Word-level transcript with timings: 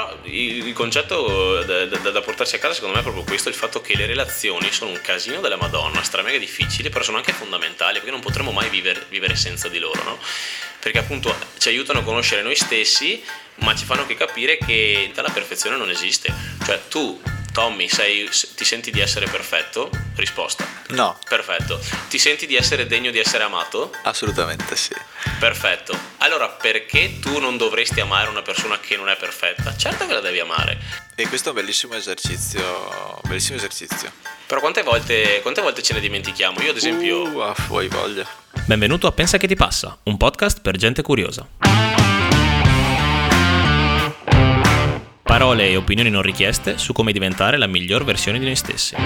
però 0.00 0.18
il, 0.22 0.72
concetto 0.72 1.62
da, 1.64 1.84
da, 1.84 2.10
da, 2.10 2.20
portarsi 2.22 2.54
a 2.54 2.58
casa 2.58 2.74
secondo 2.74 2.94
me 2.94 3.00
è 3.00 3.02
proprio 3.02 3.24
questo, 3.24 3.48
il 3.48 3.54
fatto 3.54 3.80
che 3.80 3.96
le 3.96 4.06
relazioni 4.06 4.70
sono 4.72 4.92
un 4.92 5.00
casino 5.02 5.40
della 5.40 5.56
Madonna, 5.56 6.02
stra 6.02 6.22
difficili, 6.22 6.88
però 6.88 7.04
sono 7.04 7.18
anche 7.18 7.32
fondamentali, 7.32 7.94
perché 7.94 8.10
non 8.10 8.20
potremo 8.20 8.52
mai 8.52 8.70
vivere, 8.70 9.04
vivere 9.08 9.36
senza 9.36 9.68
di 9.68 9.78
loro, 9.78 10.02
no? 10.04 10.18
Perché 10.78 10.98
appunto 10.98 11.34
ci 11.58 11.68
aiutano 11.68 11.98
a 11.98 12.02
conoscere 12.02 12.42
noi 12.42 12.56
stessi, 12.56 13.22
ma 13.56 13.74
ci 13.74 13.84
fanno 13.84 14.02
anche 14.02 14.14
capire 14.14 14.56
che 14.56 15.10
la 15.14 15.30
perfezione 15.30 15.76
non 15.76 15.90
esiste. 15.90 16.32
Cioè 16.64 16.80
tu 16.88 17.20
Tommy, 17.52 17.88
sei, 17.88 18.28
ti 18.54 18.64
senti 18.64 18.90
di 18.90 19.00
essere 19.00 19.26
perfetto? 19.26 19.90
Risposta. 20.14 20.66
No. 20.88 21.18
Perfetto. 21.28 21.80
Ti 22.08 22.18
senti 22.18 22.46
di 22.46 22.54
essere 22.54 22.86
degno 22.86 23.10
di 23.10 23.18
essere 23.18 23.42
amato? 23.44 23.92
Assolutamente 24.04 24.76
sì. 24.76 24.94
Perfetto. 25.38 25.98
Allora 26.18 26.48
perché 26.48 27.18
tu 27.18 27.38
non 27.38 27.56
dovresti 27.56 28.00
amare 28.00 28.28
una 28.28 28.42
persona 28.42 28.78
che 28.78 28.96
non 28.96 29.08
è 29.08 29.16
perfetta? 29.16 29.76
Certo 29.76 30.06
che 30.06 30.12
la 30.12 30.20
devi 30.20 30.38
amare. 30.38 30.78
E 31.14 31.26
questo 31.28 31.48
è 31.48 31.52
un 31.52 31.58
bellissimo 31.58 31.94
esercizio. 31.94 33.20
Bellissimo 33.26 33.56
esercizio. 33.56 34.12
Però 34.46 34.60
quante 34.60 34.82
volte, 34.82 35.40
quante 35.42 35.60
volte 35.60 35.82
ce 35.82 35.94
ne 35.94 36.00
dimentichiamo? 36.00 36.60
Io 36.62 36.70
ad 36.70 36.76
esempio... 36.76 37.28
Uh, 37.28 37.40
ah, 37.40 37.54
vuoi 37.66 37.88
voglia. 37.88 38.26
Benvenuto 38.64 39.06
a 39.06 39.12
Pensa 39.12 39.38
che 39.38 39.46
ti 39.46 39.56
passa, 39.56 39.98
un 40.04 40.16
podcast 40.16 40.60
per 40.60 40.76
gente 40.76 41.02
curiosa. 41.02 41.46
Parole 45.30 45.68
e 45.68 45.76
opinioni 45.76 46.10
non 46.10 46.22
richieste 46.22 46.76
su 46.76 46.92
come 46.92 47.12
diventare 47.12 47.56
la 47.56 47.68
miglior 47.68 48.02
versione 48.02 48.40
di 48.40 48.46
noi 48.46 48.56
stessi. 48.56 48.96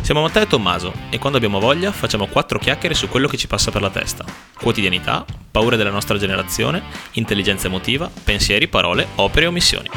Siamo 0.00 0.22
Matteo 0.22 0.44
e 0.44 0.46
Tommaso 0.46 0.90
e 1.10 1.18
quando 1.18 1.36
abbiamo 1.36 1.60
voglia 1.60 1.92
facciamo 1.92 2.28
quattro 2.28 2.58
chiacchiere 2.58 2.94
su 2.94 3.08
quello 3.08 3.28
che 3.28 3.36
ci 3.36 3.46
passa 3.46 3.70
per 3.70 3.82
la 3.82 3.90
testa. 3.90 4.24
Quotidianità, 4.58 5.22
paure 5.50 5.76
della 5.76 5.90
nostra 5.90 6.16
generazione, 6.16 6.82
intelligenza 7.12 7.66
emotiva, 7.66 8.10
pensieri, 8.24 8.68
parole, 8.68 9.06
opere 9.16 9.44
e 9.44 9.48
omissioni. 9.48 9.88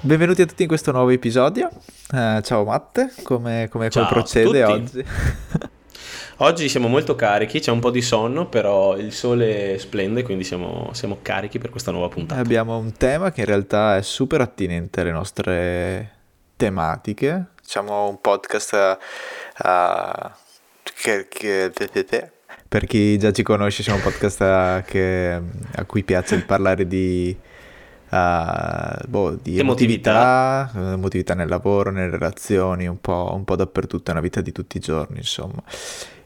Benvenuti 0.00 0.40
a 0.40 0.46
tutti 0.46 0.62
in 0.62 0.68
questo 0.68 0.92
nuovo 0.92 1.10
episodio. 1.10 1.68
Uh, 2.10 2.40
ciao 2.40 2.64
Matte, 2.64 3.12
come, 3.22 3.68
come, 3.68 3.90
come 3.90 4.06
procede 4.06 4.64
oggi? 4.64 5.04
Oggi 6.40 6.68
siamo 6.68 6.88
molto 6.88 7.14
carichi, 7.14 7.60
c'è 7.60 7.70
un 7.70 7.80
po' 7.80 7.90
di 7.90 8.02
sonno, 8.02 8.46
però 8.46 8.94
il 8.98 9.10
sole 9.14 9.78
splende, 9.78 10.22
quindi 10.22 10.44
siamo, 10.44 10.90
siamo 10.92 11.20
carichi 11.22 11.58
per 11.58 11.70
questa 11.70 11.92
nuova 11.92 12.08
puntata. 12.08 12.38
Abbiamo 12.38 12.76
un 12.76 12.92
tema 12.92 13.32
che 13.32 13.40
in 13.40 13.46
realtà 13.46 13.96
è 13.96 14.02
super 14.02 14.42
attinente 14.42 15.00
alle 15.00 15.12
nostre 15.12 16.10
tematiche. 16.56 17.46
Diciamo 17.62 18.10
un 18.10 18.20
podcast 18.20 18.98
uh, 19.64 20.30
che, 20.94 21.26
che, 21.26 21.72
per 22.68 22.84
chi 22.84 23.18
già 23.18 23.32
ci 23.32 23.42
conosce, 23.42 23.82
siamo 23.82 23.96
un 23.96 24.04
podcast 24.04 24.40
a, 24.42 24.82
che, 24.82 25.40
a 25.74 25.84
cui 25.86 26.04
piace 26.04 26.38
parlare 26.42 26.86
di, 26.86 27.34
uh, 28.10 29.08
boh, 29.08 29.38
di 29.40 29.58
emotività, 29.58 30.70
emotività, 30.74 30.92
emotività 30.92 31.34
nel 31.34 31.48
lavoro, 31.48 31.90
nelle 31.90 32.10
relazioni, 32.10 32.86
un 32.86 33.00
po', 33.00 33.32
un 33.32 33.44
po' 33.44 33.56
dappertutto, 33.56 34.10
è 34.10 34.12
una 34.12 34.20
vita 34.20 34.42
di 34.42 34.52
tutti 34.52 34.76
i 34.76 34.80
giorni, 34.80 35.16
insomma. 35.16 35.62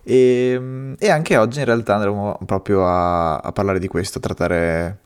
E, 0.03 0.53
ehm, 0.55 0.97
e 0.98 1.11
anche 1.11 1.37
oggi 1.37 1.59
in 1.59 1.65
realtà 1.65 1.95
andremo 1.95 2.39
proprio 2.47 2.87
a, 2.87 3.39
a 3.39 3.53
parlare 3.53 3.79
di 3.79 3.89
questo, 3.89 4.19
a 4.19 4.20
trattare 4.20 4.98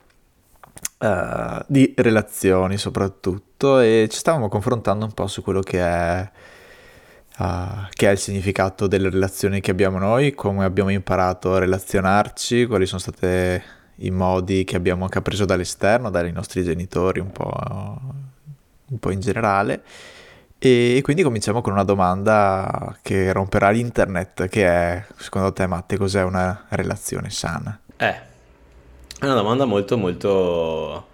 uh, 0.99 1.63
di 1.67 1.93
relazioni 1.97 2.77
soprattutto 2.77 3.79
e 3.79 4.07
ci 4.09 4.17
stavamo 4.17 4.49
confrontando 4.49 5.05
un 5.05 5.13
po' 5.13 5.27
su 5.27 5.41
quello 5.41 5.61
che 5.61 5.79
è, 5.79 6.29
uh, 7.39 7.45
che 7.91 8.07
è 8.07 8.11
il 8.11 8.17
significato 8.17 8.87
delle 8.87 9.09
relazioni 9.09 9.61
che 9.61 9.71
abbiamo 9.71 9.97
noi, 9.97 10.33
come 10.33 10.65
abbiamo 10.65 10.91
imparato 10.91 11.55
a 11.55 11.59
relazionarci, 11.59 12.65
quali 12.65 12.85
sono 12.85 12.99
stati 12.99 13.61
i 13.99 14.11
modi 14.11 14.63
che 14.65 14.75
abbiamo 14.75 15.05
anche 15.05 15.19
appreso 15.19 15.45
dall'esterno, 15.45 16.09
dai 16.09 16.31
nostri 16.31 16.63
genitori 16.63 17.19
un 17.19 17.31
po', 17.31 17.53
un 18.87 18.99
po' 18.99 19.11
in 19.11 19.19
generale 19.19 19.83
e 20.65 21.01
quindi 21.03 21.21
cominciamo 21.21 21.61
con 21.61 21.73
una 21.73 21.83
domanda 21.83 22.97
che 23.03 23.31
romperà 23.31 23.69
l'internet, 23.69 24.47
che 24.47 24.65
è, 24.65 25.05
secondo 25.15 25.53
te 25.53 25.67
Matte, 25.67 25.95
cos'è 25.95 26.23
una 26.23 26.65
relazione 26.69 27.29
sana? 27.29 27.79
Eh, 27.95 28.15
è 29.19 29.25
una 29.25 29.35
domanda 29.35 29.65
molto 29.65 29.95
molto... 29.95 31.07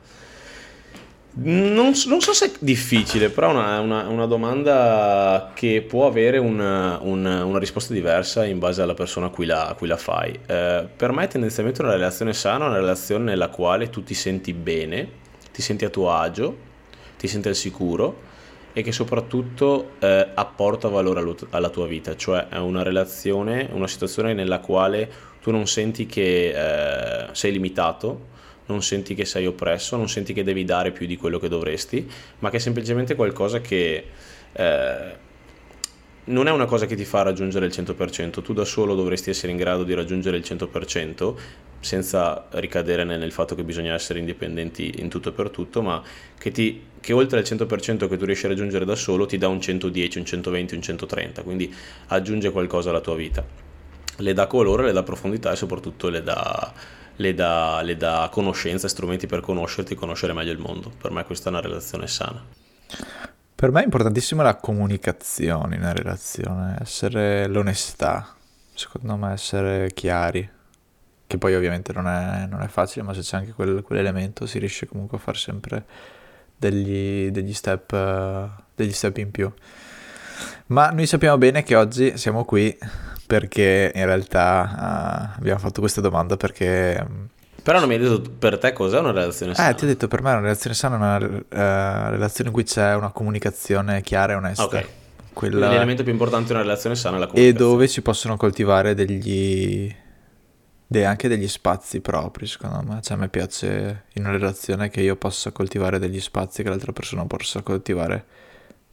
Non, 1.34 1.92
non 2.08 2.22
so 2.22 2.34
se 2.34 2.46
è 2.46 2.52
difficile, 2.60 3.30
però 3.30 3.50
è 3.50 3.54
una, 3.54 3.80
una, 3.82 4.08
una, 4.08 4.26
domanda 4.26 5.52
che 5.54 5.84
può 5.86 6.08
avere 6.08 6.38
una, 6.38 7.00
una, 7.02 7.60
risposta 7.60 7.92
diversa 7.92 8.46
in 8.46 8.58
base 8.58 8.82
alla 8.82 8.94
persona 8.94 9.26
a 9.26 9.30
cui 9.30 9.46
la, 9.46 9.68
a 9.68 9.74
cui 9.74 9.88
la 9.88 9.98
fai. 9.98 10.38
Eh, 10.46 10.88
per 10.96 11.12
me 11.12 11.28
tendenzialmente 11.28 11.82
una 11.82 11.92
relazione 11.92 12.32
sana 12.34 12.66
è 12.66 12.68
una 12.68 12.78
relazione 12.78 13.26
nella 13.26 13.50
quale 13.50 13.90
tu 13.90 14.02
ti 14.02 14.14
senti 14.14 14.54
bene, 14.54 15.10
ti 15.52 15.62
senti 15.62 15.84
a 15.84 15.90
tuo 15.90 16.12
agio, 16.12 16.58
ti 17.18 17.28
senti 17.28 17.50
al 17.50 17.56
sicuro 17.56 18.30
e 18.74 18.82
che 18.82 18.92
soprattutto 18.92 19.92
eh, 20.00 20.30
apporta 20.34 20.88
valore 20.88 21.36
alla 21.50 21.70
tua 21.70 21.88
vita, 21.88 22.16
cioè 22.16 22.48
è 22.48 22.58
una 22.58 22.84
relazione, 22.84 23.70
una 23.72 23.88
situazione 23.88 24.34
nella 24.34 24.60
quale 24.60 25.10
tu 25.42 25.52
non 25.52 25.68
senti 25.68 26.06
che 26.06 26.50
eh, 26.50 27.28
sei 27.32 27.52
limitato, 27.52 28.30
non 28.68 28.82
senti 28.82 29.16
che 29.16 29.26
sei 29.26 29.46
oppresso, 29.46 29.98
non 29.98 30.08
senti 30.08 30.34
che 30.34 30.44
devi 30.44 30.64
dare 30.64 30.92
più 30.92 31.06
di 31.06 31.18
quello 31.18 31.40
che 31.40 31.50
dovresti, 31.50 32.10
ma 32.40 32.50
che 32.50 32.58
è 32.58 32.60
semplicemente 32.60 33.16
qualcosa 33.16 33.60
che 33.60 34.06
eh, 34.54 35.30
non 36.24 36.48
è 36.48 36.52
una 36.52 36.66
cosa 36.66 36.86
che 36.86 36.96
ti 36.96 37.04
fa 37.04 37.24
raggiungere 37.24 37.66
il 37.66 37.74
100%, 37.76 38.42
tu 38.42 38.54
da 38.54 38.64
solo 38.64 38.96
dovresti 38.96 39.30
essere 39.30 39.52
in 39.52 39.58
grado 39.58 39.84
di 39.84 39.94
raggiungere 39.94 40.38
il 40.38 40.44
100% 40.46 41.34
senza 41.82 42.46
ricadere 42.52 43.04
nel 43.04 43.32
fatto 43.32 43.56
che 43.56 43.64
bisogna 43.64 43.94
essere 43.94 44.20
indipendenti 44.20 45.02
in 45.02 45.10
tutto 45.10 45.30
e 45.30 45.32
per 45.34 45.50
tutto, 45.50 45.82
ma 45.82 46.02
che, 46.38 46.52
ti, 46.52 46.82
che 47.00 47.12
oltre 47.12 47.40
al 47.40 47.44
100% 47.44 48.08
che 48.08 48.18
tu 48.18 48.26
riesci 48.26 48.46
a 48.46 48.50
raggiungere 48.50 48.86
da 48.86 48.96
solo 48.96 49.26
ti 49.26 49.38
dà 49.38 49.48
un 49.48 49.60
110, 49.60 50.20
un 50.20 50.26
120, 50.26 50.76
un 50.76 50.82
130, 50.82 51.42
quindi 51.42 51.74
aggiunge 52.08 52.52
qualcosa 52.52 52.92
alla 52.92 53.02
tua 53.02 53.16
vita. 53.16 53.44
Le 54.18 54.34
dà 54.34 54.46
colore, 54.48 54.86
le 54.86 54.92
dà 54.92 55.04
profondità 55.04 55.52
e 55.52 55.56
soprattutto 55.56 56.10
le 56.10 56.22
dà, 56.22 56.72
le 57.16 57.34
dà, 57.34 57.82
le 57.82 57.98
dà 57.98 58.30
conoscenza, 58.32 58.88
strumenti 58.88 59.26
per 59.26 59.42
conoscerti 59.42 59.96
conoscere 59.96 60.34
meglio 60.34 60.52
il 60.52 60.60
mondo. 60.60 60.92
Per 60.96 61.12
me 61.12 61.26
questa 61.26 61.50
è 61.50 61.52
una 61.52 61.62
relazione 61.62 62.08
sana. 62.08 62.44
Per 63.56 63.72
me 63.72 63.82
è 63.82 63.84
importantissima 63.84 64.44
la 64.44 64.56
comunicazione 64.56 65.76
in 65.76 65.82
una 65.82 65.94
relazione, 65.94 66.78
essere 66.80 67.48
l'onestà, 67.48 68.36
secondo 68.74 69.16
me 69.16 69.34
essere 69.34 69.92
chiari, 69.94 70.48
che 71.32 71.38
poi 71.38 71.56
ovviamente 71.56 71.94
non 71.94 72.10
è, 72.10 72.46
non 72.50 72.62
è 72.62 72.68
facile, 72.68 73.06
ma 73.06 73.14
se 73.14 73.22
c'è 73.22 73.38
anche 73.38 73.54
quel, 73.54 73.82
quell'elemento 73.84 74.46
si 74.46 74.60
riesce 74.60 74.86
comunque 74.86 75.18
a 75.18 75.22
fare 75.22 75.38
sempre 75.38 75.86
degli, 76.58 77.32
degli, 77.32 77.54
step, 77.54 77.96
degli 78.76 78.92
step 78.92 79.18
in 79.18 79.32
più. 79.32 79.50
Ma 80.68 80.90
noi 80.90 81.06
sappiamo 81.06 81.38
bene 81.38 81.64
che 81.64 81.76
oggi 81.76 82.18
siamo 82.18 82.44
qui 82.44 82.78
perché 83.26 83.94
in 83.96 84.06
realtà 84.06 85.36
uh, 85.38 85.40
abbiamo 85.40 85.60
fatto 85.60 85.80
questa 85.80 86.02
domanda 86.02 86.36
perché 86.36 87.30
però 87.64 87.80
non 87.80 87.88
mi 87.88 87.94
hai 87.94 88.02
detto 88.02 88.22
per 88.38 88.58
te 88.58 88.74
cos'è 88.74 89.00
una 89.00 89.12
relazione 89.12 89.54
sana. 89.56 89.70
Eh, 89.70 89.76
ti 89.76 89.86
ho 89.86 89.88
detto 89.88 90.10
per 90.10 90.22
me 90.22 90.32
una 90.32 90.42
relazione 90.42 90.76
sana 90.76 90.96
è 90.96 90.98
una 90.98 91.18
uh, 91.18 92.12
relazione 92.12 92.50
in 92.50 92.56
cui 92.56 92.66
c'è 92.66 92.94
una 92.94 93.12
comunicazione 93.12 94.02
chiara 94.02 94.34
e 94.34 94.36
onesta. 94.36 94.64
Ok. 94.66 94.86
Quella... 95.32 95.70
L'elemento 95.70 96.04
più 96.04 96.12
importante 96.12 96.48
di 96.48 96.54
una 96.54 96.62
relazione 96.62 96.96
sana 96.96 97.16
è 97.16 97.20
la 97.20 97.28
comunicazione. 97.28 97.66
E 97.66 97.72
dove 97.72 97.88
si 97.88 98.02
possono 98.02 98.36
coltivare 98.36 98.94
degli... 98.94 99.96
De 100.92 101.06
anche 101.06 101.30
degli 101.30 101.48
spazi 101.48 102.02
propri, 102.02 102.48
secondo 102.48 102.82
me. 102.82 103.02
Cioè, 103.02 103.16
a 103.16 103.20
me 103.20 103.30
piace 103.30 104.06
in 104.14 104.24
una 104.24 104.34
relazione 104.34 104.90
che 104.90 105.02
io 105.02 105.16
possa 105.16 105.52
coltivare 105.52 106.00
degli 106.00 106.20
spazi 106.20 106.64
che 106.64 106.70
l'altra 106.70 106.92
persona 106.92 107.26
possa 107.26 107.62
coltivare. 107.62 108.26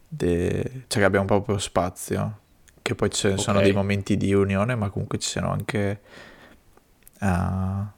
De... 0.07 0.83
Cioè, 0.87 0.99
che 0.99 1.03
abbiamo 1.03 1.25
proprio 1.25 1.57
spazio. 1.57 2.39
Che 2.81 2.95
poi 2.95 3.09
ci 3.09 3.27
okay. 3.27 3.39
sono 3.39 3.59
dei 3.59 3.73
momenti 3.73 4.15
di 4.15 4.33
unione, 4.33 4.75
ma 4.75 4.89
comunque 4.89 5.17
ci 5.17 5.27
siano 5.27 5.51
anche... 5.51 5.99
Uh 7.19 7.97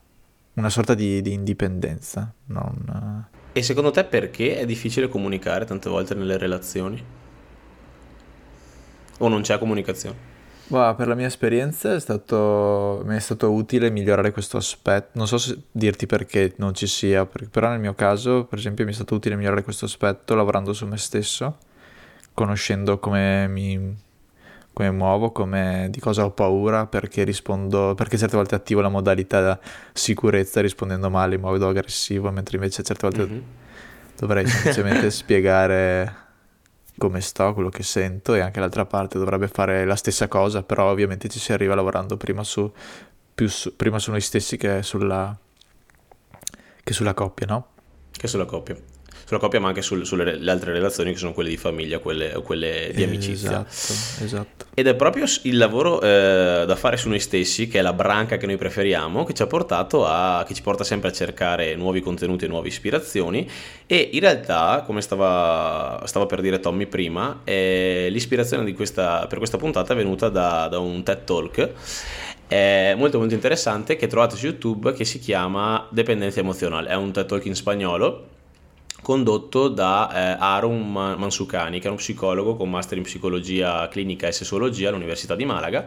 una 0.54 0.70
sorta 0.70 0.94
di, 0.94 1.22
di 1.22 1.34
indipendenza. 1.34 2.34
Non... 2.46 3.28
E 3.54 3.64
secondo 3.64 3.92
te 3.92 4.04
perché 4.04 4.58
è 4.58 4.66
difficile 4.66 5.08
comunicare 5.08 5.66
tante 5.66 5.90
volte 5.90 6.14
nelle 6.16 6.38
relazioni? 6.38 7.04
O 9.20 9.28
non 9.28 9.42
c'è 9.42 9.58
comunicazione? 9.58 10.30
Wow, 10.68 10.96
per 10.96 11.08
la 11.08 11.16
mia 11.16 11.28
esperienza 11.28 11.94
è 11.94 12.00
stato, 12.00 13.02
mi 13.06 13.16
è 13.16 13.20
stato 13.20 13.52
utile 13.52 13.90
migliorare 13.90 14.32
questo 14.32 14.58
aspetto. 14.58 15.10
Non 15.14 15.28
so 15.28 15.38
se 15.38 15.64
dirti 15.72 16.06
perché 16.06 16.54
non 16.58 16.74
ci 16.74 16.88
sia, 16.88 17.26
però 17.26 17.70
nel 17.70 17.80
mio 17.80 17.94
caso, 17.94 18.46
per 18.46 18.58
esempio, 18.58 18.86
mi 18.86 18.92
è 18.92 18.94
stato 18.94 19.16
utile 19.16 19.36
migliorare 19.36 19.64
questo 19.64 19.86
aspetto 19.86 20.34
lavorando 20.34 20.72
su 20.72 20.86
me 20.88 20.98
stesso, 20.98 21.58
conoscendo 22.34 23.00
come 23.00 23.48
mi, 23.50 23.98
come 24.72 24.92
muovo, 24.92 25.32
come, 25.32 25.88
di 25.90 26.00
cosa 26.00 26.24
ho 26.24 26.32
paura, 26.32 26.86
perché 26.86 27.24
rispondo, 27.24 27.94
perché 27.96 28.18
certe 28.18 28.38
volte 28.38 28.56
attivo 28.56 28.80
la 28.80 28.90
modalità 28.90 29.60
sicurezza 29.92 30.62
rispondendo 30.62 31.10
male 31.10 31.36
in 31.36 31.42
modo 31.42 31.68
aggressivo, 31.68 32.32
mentre 32.32 32.56
invece 32.56 32.82
certe 32.82 33.08
volte 33.10 33.26
mm-hmm. 33.30 33.44
dovrei 34.16 34.48
semplicemente 34.48 35.12
spiegare 35.12 36.21
come 37.02 37.20
sto, 37.20 37.56
quello 37.56 37.70
che 37.70 37.82
sento 37.82 38.36
e 38.36 38.42
anche 38.42 38.60
l'altra 38.60 38.86
parte 38.86 39.18
dovrebbe 39.18 39.48
fare 39.48 39.86
la 39.86 39.96
stessa 39.96 40.28
cosa, 40.28 40.62
però 40.62 40.92
ovviamente 40.92 41.30
ci 41.30 41.40
si 41.40 41.52
arriva 41.52 41.74
lavorando 41.74 42.16
prima 42.16 42.44
su, 42.44 42.72
su, 43.48 43.76
prima 43.76 43.98
su 43.98 44.12
noi 44.12 44.22
stessi 44.22 44.56
che 44.56 44.84
sulla, 44.84 45.36
che 46.84 46.94
sulla 46.94 47.16
coppia, 47.16 47.48
no? 47.48 47.68
Che 48.12 48.28
sulla 48.28 48.46
coppia 48.46 48.91
sulla 49.32 49.40
coppia 49.40 49.62
ma 49.62 49.70
anche 49.70 49.82
sul, 49.82 50.06
sulle 50.06 50.38
altre 50.52 50.74
relazioni 50.74 51.14
che 51.14 51.18
sono 51.18 51.32
quelle 51.32 51.48
di 51.48 51.56
famiglia 51.56 52.00
quelle, 52.00 52.34
o 52.34 52.42
quelle 52.42 52.92
di 52.94 53.04
amicizia. 53.04 53.66
Esatto, 53.66 54.24
esatto. 54.26 54.66
ed 54.74 54.88
è 54.88 54.96
proprio 54.96 55.24
il 55.44 55.56
lavoro 55.56 56.02
eh, 56.02 56.66
da 56.68 56.76
fare 56.76 56.98
su 56.98 57.08
noi 57.08 57.22
stessi 57.22 57.70
che 57.70 57.80
è 57.80 57.82
la 57.82 57.94
branca 57.94 58.36
che 58.36 58.46
noi 58.46 58.58
preferiamo 58.58 59.24
che 59.24 59.34
ci 59.34 59.42
ha 59.42 59.48
portato 59.48 60.06
a 60.06 60.44
che 60.46 60.54
ci 60.54 60.62
porta 60.62 60.84
sempre 60.84 61.10
a 61.10 61.12
cercare 61.14 61.76
nuovi 61.76 62.02
contenuti 62.02 62.44
e 62.44 62.50
nuove 62.50 62.68
ispirazioni. 62.68 63.50
E 63.86 64.10
in 64.12 64.20
realtà 64.20 64.84
come 64.86 65.00
stava, 65.02 66.04
stava 66.06 66.26
per 66.26 66.42
dire 66.42 66.60
Tommy 66.60 66.88
prima 66.88 67.40
eh, 67.46 68.08
l'ispirazione 68.10 68.74
questa, 68.74 69.28
per 69.28 69.38
questa 69.38 69.58
puntata 69.58 69.94
è 69.94 69.96
venuta 69.96 70.28
da, 70.28 70.68
da 70.68 70.80
un 70.80 71.04
TED 71.04 71.24
Talk 71.24 71.70
è 72.48 72.96
molto 72.98 73.18
molto 73.18 73.34
interessante 73.34 73.96
che 73.96 74.08
trovate 74.08 74.36
su 74.36 74.48
YouTube 74.48 74.92
che 74.92 75.06
si 75.06 75.20
chiama 75.20 75.88
Dependenza 75.90 76.42
emozionale, 76.42 76.90
è 76.90 76.96
un 76.96 77.14
TED 77.14 77.26
Talk 77.26 77.46
in 77.46 77.56
spagnolo 77.56 78.31
condotto 79.02 79.68
da 79.68 80.10
eh, 80.14 80.38
Aaron 80.40 80.92
Mansukani, 80.92 81.80
che 81.80 81.86
è 81.86 81.88
uno 81.88 81.98
psicologo 81.98 82.56
con 82.56 82.70
master 82.70 82.98
in 82.98 83.04
psicologia 83.04 83.88
clinica 83.88 84.28
e 84.28 84.32
sessuologia 84.32 84.90
all'Università 84.90 85.36
di 85.36 85.46
Malaga, 85.46 85.86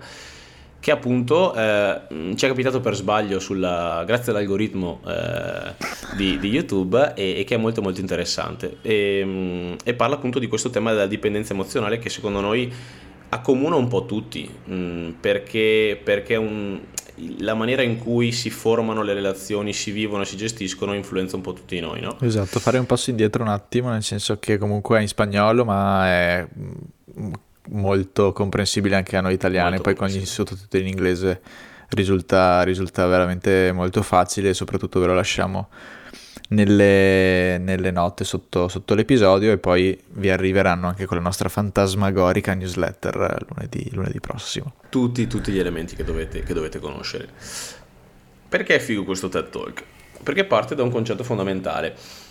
che 0.84 0.90
appunto 0.90 1.54
eh, 1.54 2.00
ci 2.34 2.44
è 2.44 2.48
capitato 2.48 2.80
per 2.80 2.94
sbaglio 2.94 3.38
sulla, 3.38 4.02
grazie 4.04 4.32
all'algoritmo 4.32 5.00
eh, 5.06 5.72
di, 6.14 6.38
di, 6.38 6.48
YouTube 6.50 7.14
e, 7.14 7.40
e, 7.40 7.44
che 7.44 7.54
è 7.54 7.58
molto 7.58 7.80
molto 7.80 8.00
interessante. 8.00 8.76
E, 8.82 9.76
e, 9.82 9.94
parla 9.94 10.16
appunto 10.16 10.38
di 10.38 10.46
questo 10.46 10.68
tema 10.68 10.92
della 10.92 11.06
dipendenza 11.06 11.54
emozionale 11.54 11.98
che 11.98 12.10
secondo 12.10 12.40
noi 12.40 12.70
accomuna 13.30 13.76
un 13.76 13.88
po' 13.88 14.04
tutti 14.04 14.46
mh, 14.46 15.10
perché, 15.20 15.98
perché 16.02 16.36
un, 16.36 16.78
la 17.38 17.54
maniera 17.54 17.82
in 17.82 17.98
cui 17.98 18.32
si 18.32 18.50
formano 18.50 19.02
le 19.02 19.14
relazioni, 19.14 19.72
si 19.72 19.90
vivono 19.90 20.22
e 20.22 20.26
si 20.26 20.36
gestiscono 20.36 20.94
influenza 20.94 21.36
un 21.36 21.42
po' 21.42 21.52
tutti 21.52 21.78
noi, 21.80 22.00
no? 22.00 22.16
Esatto, 22.20 22.58
fare 22.60 22.78
un 22.78 22.86
passo 22.86 23.10
indietro 23.10 23.42
un 23.42 23.48
attimo, 23.48 23.90
nel 23.90 24.02
senso 24.02 24.38
che 24.38 24.58
comunque 24.58 24.98
è 24.98 25.00
in 25.00 25.08
spagnolo, 25.08 25.64
ma 25.64 26.06
è 26.06 26.46
molto 27.68 28.32
comprensibile 28.32 28.96
anche 28.96 29.16
a 29.16 29.20
noi 29.20 29.34
italiani, 29.34 29.80
poi 29.80 29.94
con 29.94 30.08
gli 30.08 30.24
sottotitoli 30.24 30.82
in 30.82 30.88
inglese 30.88 31.40
risulta, 31.90 32.62
risulta 32.62 33.06
veramente 33.06 33.70
molto 33.72 34.02
facile 34.02 34.50
e 34.50 34.54
soprattutto 34.54 34.98
ve 35.00 35.06
lo 35.06 35.14
lasciamo 35.14 35.68
nelle, 36.54 37.58
nelle 37.58 37.90
note 37.90 38.24
sotto, 38.24 38.68
sotto, 38.68 38.94
l'episodio 38.94 39.52
e 39.52 39.58
poi 39.58 39.98
vi 40.12 40.30
arriveranno 40.30 40.86
anche 40.86 41.04
con 41.04 41.16
la 41.16 41.22
nostra 41.22 41.48
fantasmagorica 41.48 42.54
newsletter 42.54 43.46
lunedì, 43.48 43.90
lunedì 43.92 44.20
prossimo. 44.20 44.74
Tutti, 44.88 45.26
tutti, 45.26 45.52
gli 45.52 45.58
elementi 45.58 45.96
che 45.96 46.04
dovete, 46.04 46.42
che 46.42 46.54
dovete 46.54 46.78
conoscere. 46.78 47.28
Perché 48.48 48.76
è 48.76 48.78
figo 48.78 49.04
questo 49.04 49.28
TED 49.28 49.50
Talk? 49.50 49.82
Perché 50.22 50.44
parte 50.44 50.74
da 50.74 50.82
un 50.82 50.90
concetto 50.90 51.24
fondamentale 51.24 52.22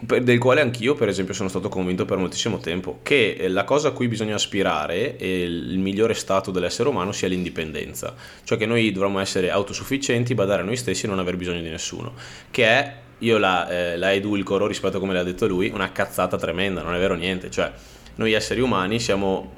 del 0.00 0.38
quale 0.38 0.60
anch'io 0.60 0.94
per 0.94 1.08
esempio 1.08 1.32
sono 1.32 1.48
stato 1.48 1.68
convinto 1.68 2.04
per 2.04 2.18
moltissimo 2.18 2.58
tempo, 2.58 3.00
che 3.02 3.46
la 3.48 3.64
cosa 3.64 3.88
a 3.88 3.90
cui 3.92 4.08
bisogna 4.08 4.34
aspirare 4.34 5.16
e 5.16 5.42
il 5.42 5.78
migliore 5.78 6.14
stato 6.14 6.50
dell'essere 6.50 6.88
umano 6.88 7.12
sia 7.12 7.28
l'indipendenza, 7.28 8.14
cioè 8.44 8.58
che 8.58 8.66
noi 8.66 8.92
dovremmo 8.92 9.20
essere 9.20 9.50
autosufficienti, 9.50 10.34
badare 10.34 10.62
a 10.62 10.64
noi 10.64 10.76
stessi 10.76 11.06
e 11.06 11.08
non 11.08 11.18
aver 11.18 11.36
bisogno 11.36 11.62
di 11.62 11.68
nessuno, 11.68 12.12
che 12.50 12.64
è 12.64 12.94
io 13.18 13.38
la, 13.38 13.68
eh, 13.68 13.96
la 13.96 14.12
edulcoro 14.12 14.66
rispetto 14.66 14.98
a 14.98 15.00
come 15.00 15.14
l'ha 15.14 15.22
detto 15.22 15.46
lui, 15.46 15.70
una 15.70 15.92
cazzata 15.92 16.36
tremenda, 16.36 16.82
non 16.82 16.94
è 16.94 16.98
vero 16.98 17.14
niente, 17.14 17.50
cioè 17.50 17.72
noi 18.16 18.32
esseri 18.32 18.60
umani 18.60 19.00
siamo 19.00 19.54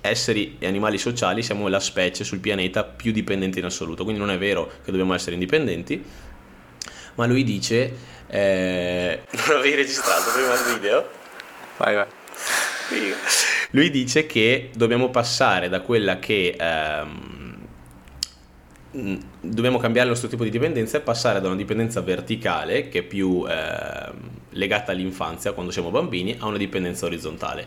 esseri 0.00 0.56
e 0.58 0.66
animali 0.66 0.98
sociali, 0.98 1.42
siamo 1.42 1.68
la 1.68 1.80
specie 1.80 2.24
sul 2.24 2.40
pianeta 2.40 2.84
più 2.84 3.12
dipendente 3.12 3.58
in 3.58 3.64
assoluto, 3.64 4.02
quindi 4.02 4.20
non 4.20 4.30
è 4.30 4.38
vero 4.38 4.66
che 4.84 4.90
dobbiamo 4.90 5.14
essere 5.14 5.34
indipendenti, 5.34 6.04
ma 7.14 7.26
lui 7.26 7.44
dice, 7.44 7.94
eh... 8.26 9.22
non 9.46 9.56
avevi 9.58 9.76
registrato 9.76 10.30
prima 10.32 10.52
il 10.54 10.74
video? 10.74 11.08
Vai 11.76 11.94
vai. 11.94 12.06
Lui 13.70 13.90
dice 13.90 14.26
che 14.26 14.70
dobbiamo 14.74 15.10
passare 15.10 15.68
da 15.68 15.80
quella 15.80 16.18
che... 16.18 16.56
Ehm, 16.58 17.43
dobbiamo 19.40 19.78
cambiare 19.78 20.06
il 20.06 20.12
nostro 20.12 20.28
tipo 20.28 20.44
di 20.44 20.50
dipendenza 20.50 20.98
e 20.98 21.00
passare 21.00 21.40
da 21.40 21.48
una 21.48 21.56
dipendenza 21.56 22.00
verticale, 22.00 22.88
che 22.88 23.00
è 23.00 23.02
più 23.02 23.44
eh, 23.48 24.12
legata 24.50 24.92
all'infanzia 24.92 25.52
quando 25.52 25.72
siamo 25.72 25.90
bambini, 25.90 26.36
a 26.38 26.46
una 26.46 26.56
dipendenza 26.56 27.06
orizzontale. 27.06 27.66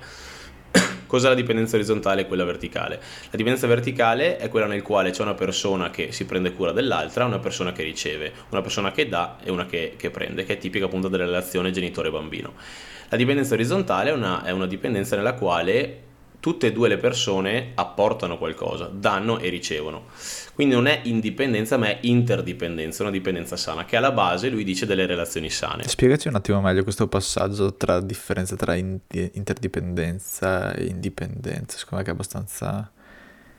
Cos'è 1.05 1.27
la 1.27 1.35
dipendenza 1.35 1.75
orizzontale 1.75 2.21
e 2.21 2.27
quella 2.27 2.45
verticale? 2.45 2.95
La 2.95 3.37
dipendenza 3.37 3.67
verticale 3.67 4.37
è 4.37 4.47
quella 4.47 4.67
nel 4.67 4.81
quale 4.81 5.11
c'è 5.11 5.21
una 5.21 5.33
persona 5.33 5.89
che 5.89 6.13
si 6.13 6.25
prende 6.25 6.53
cura 6.53 6.71
dell'altra, 6.71 7.25
una 7.25 7.39
persona 7.39 7.73
che 7.73 7.83
riceve, 7.83 8.31
una 8.49 8.61
persona 8.61 8.91
che 8.91 9.09
dà 9.09 9.37
e 9.43 9.51
una 9.51 9.65
che, 9.65 9.95
che 9.97 10.09
prende, 10.09 10.45
che 10.45 10.53
è 10.53 10.57
tipica 10.57 10.85
appunto 10.85 11.09
della 11.09 11.25
relazione 11.25 11.71
genitore-bambino. 11.71 12.53
La 13.09 13.17
dipendenza 13.17 13.53
orizzontale 13.53 14.11
è 14.11 14.13
una, 14.13 14.43
è 14.43 14.51
una 14.51 14.65
dipendenza 14.65 15.15
nella 15.15 15.33
quale 15.33 16.05
tutte 16.47 16.67
e 16.67 16.71
due 16.71 16.87
le 16.87 16.95
persone 16.95 17.73
apportano 17.75 18.37
qualcosa, 18.37 18.89
danno 18.89 19.37
e 19.39 19.49
ricevono. 19.49 20.05
Quindi 20.53 20.75
non 20.75 20.87
è 20.87 21.01
indipendenza, 21.03 21.75
ma 21.75 21.87
è 21.87 21.97
interdipendenza, 22.03 23.03
una 23.03 23.11
dipendenza 23.11 23.57
sana, 23.57 23.83
che 23.83 23.97
alla 23.97 24.13
base 24.13 24.47
lui 24.47 24.63
dice 24.63 24.85
delle 24.85 25.05
relazioni 25.05 25.49
sane. 25.49 25.85
Spiegaci 25.85 26.29
un 26.29 26.35
attimo 26.35 26.61
meglio 26.61 26.83
questo 26.83 27.09
passaggio 27.09 27.75
tra 27.75 27.99
differenza 27.99 28.55
tra 28.55 28.75
interdipendenza 28.75 30.73
e 30.73 30.85
indipendenza, 30.85 31.77
secondo 31.77 31.97
me 31.97 32.03
che 32.03 32.11
è 32.11 32.13
abbastanza, 32.13 32.91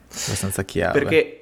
abbastanza 0.08 0.64
chiave. 0.64 0.98
Perché 0.98 1.37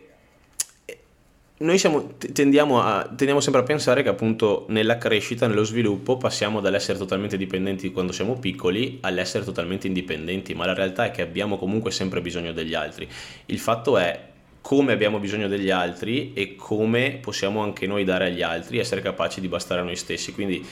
noi 1.59 1.79
siamo, 1.79 2.17
tendiamo, 2.19 2.83
a, 2.83 3.05
tendiamo, 3.05 3.41
sempre 3.41 3.63
a 3.63 3.65
pensare 3.65 4.03
che 4.03 4.11
appunto 4.11 4.67
nella 4.69 4.99
crescita, 4.99 5.47
nello 5.47 5.65
sviluppo, 5.65 6.19
passiamo 6.19 6.61
dall'essere 6.61 6.99
totalmente 6.99 7.39
dipendenti 7.39 7.93
quando 7.93 8.13
siamo 8.13 8.39
piccoli 8.39 8.99
all'essere 9.01 9.43
totalmente 9.43 9.87
indipendenti, 9.87 10.55
ma 10.55 10.67
la 10.67 10.75
realtà 10.75 11.07
è 11.07 11.11
che 11.11 11.23
abbiamo 11.23 11.57
comunque 11.57 11.91
sempre 11.93 12.21
bisogno 12.21 12.53
degli 12.53 12.75
altri. 12.75 13.09
Il 13.47 13.59
fatto 13.59 13.97
è 13.97 14.35
come 14.61 14.93
abbiamo 14.93 15.19
bisogno 15.19 15.49
degli 15.49 15.71
altri 15.71 16.33
e 16.35 16.57
come 16.57 17.21
possiamo 17.23 17.63
anche 17.63 17.87
noi 17.87 18.05
dare 18.05 18.27
agli 18.27 18.43
altri, 18.43 18.79
essere 18.79 19.01
capaci 19.01 19.41
di 19.41 19.49
bastare 19.49 19.81
a 19.81 19.85
noi 19.85 19.97
stessi. 19.97 20.33
Quindi 20.33 20.67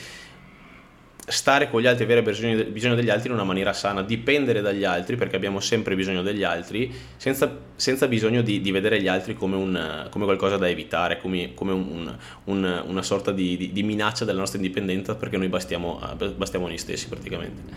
stare 1.27 1.69
con 1.69 1.81
gli 1.81 1.87
altri, 1.87 2.03
avere 2.03 2.21
bisogno, 2.21 2.63
bisogno, 2.65 2.95
degli 2.95 3.09
altri 3.09 3.29
in 3.29 3.33
una 3.33 3.43
maniera 3.43 3.73
sana, 3.73 4.03
dipendere 4.03 4.61
dagli 4.61 4.83
altri 4.83 5.15
perché 5.15 5.35
abbiamo 5.35 5.59
sempre 5.59 5.95
bisogno 5.95 6.21
degli 6.21 6.43
altri, 6.43 6.93
senza, 7.17 7.57
senza 7.75 8.07
bisogno 8.07 8.41
di, 8.41 8.61
di, 8.61 8.71
vedere 8.71 9.01
gli 9.01 9.07
altri 9.07 9.33
come, 9.33 9.55
un, 9.55 10.07
come, 10.11 10.25
qualcosa 10.25 10.57
da 10.57 10.69
evitare, 10.69 11.19
come, 11.19 11.53
come 11.55 11.71
un, 11.71 12.15
un, 12.45 12.83
una 12.85 13.01
sorta 13.01 13.31
di, 13.31 13.57
di, 13.57 13.71
di, 13.71 13.83
minaccia 13.83 14.23
della 14.23 14.39
nostra 14.39 14.59
indipendenza 14.59 15.15
perché 15.15 15.37
noi 15.37 15.47
bastiamo, 15.47 15.99
bastiamo 16.35 16.67
noi 16.67 16.77
stessi 16.77 17.07
praticamente. 17.07 17.73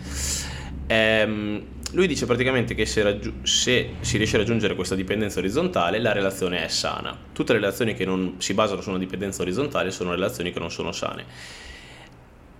Ehm, 0.86 1.62
lui 1.92 2.06
dice 2.06 2.26
praticamente 2.26 2.74
che 2.74 2.84
se, 2.84 3.02
raggi- 3.02 3.32
se, 3.42 3.94
si 4.00 4.18
riesce 4.18 4.36
a 4.36 4.40
raggiungere 4.40 4.74
questa 4.74 4.94
dipendenza 4.94 5.38
orizzontale 5.38 5.98
la 6.00 6.12
relazione 6.12 6.64
è 6.64 6.68
sana. 6.68 7.16
Tutte 7.32 7.54
le 7.54 7.60
relazioni 7.60 7.94
che 7.94 8.04
non 8.04 8.34
si 8.38 8.52
basano 8.52 8.82
su 8.82 8.90
una 8.90 8.98
dipendenza 8.98 9.40
orizzontale 9.40 9.90
sono 9.90 10.10
relazioni 10.10 10.52
che 10.52 10.58
non 10.58 10.70
sono 10.70 10.92
sane 10.92 11.66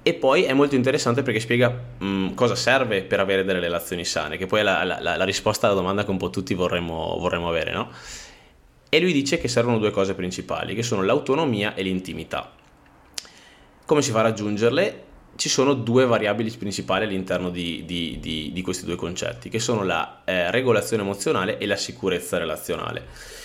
e 0.09 0.15
poi 0.15 0.45
è 0.45 0.55
molto 0.55 0.75
interessante 0.75 1.23
perché 1.23 1.39
spiega 1.39 1.69
mh, 1.69 2.07
mm, 2.07 2.33
cosa 2.33 2.55
serve 2.55 3.03
per 3.03 3.21
avere 3.21 3.45
delle 3.45 3.61
relazioni 3.61 4.07
sane, 4.07 4.39
che 4.39 4.47
poi 4.47 4.61
è 4.61 4.63
la, 4.63 4.83
la, 4.83 4.99
la, 4.99 5.25
risposta 5.25 5.67
alla 5.67 5.77
domanda 5.77 6.03
che 6.03 6.11
un 6.11 6.17
po' 6.17 6.31
tutti 6.31 6.55
vorremmo, 6.55 7.19
vorremmo 7.19 7.47
avere, 7.47 7.73
no? 7.73 7.91
E 8.89 9.01
lui 9.01 9.13
dice 9.13 9.37
che 9.37 9.49
servono 9.49 9.77
due 9.77 9.91
cose 9.91 10.15
principali, 10.15 10.75
che 10.75 10.83
sono 10.83 11.03
l'autonomia 11.03 11.75
e 11.75 11.83
l'intimità. 11.83 12.51
Come 13.85 14.01
si 14.01 14.11
fa 14.11 14.21
a 14.21 14.23
raggiungerle? 14.23 15.03
Ci 15.37 15.51
sono 15.51 15.75
due 15.75 16.07
variabili 16.07 16.51
principali 16.53 17.05
all'interno 17.05 17.51
di, 17.51 17.85
di, 17.85 18.17
di, 18.19 18.51
di 18.51 18.63
questi 18.63 18.87
due 18.87 18.97
concetti, 18.97 19.51
che 19.51 19.59
sono 19.59 19.85
la 19.85 20.23
eh, 20.25 20.51
regolazione 20.51 21.03
emozionale 21.03 21.59
e 21.59 21.67
la 21.67 21.77
sicurezza 21.77 22.39
relazionale. 22.39 23.37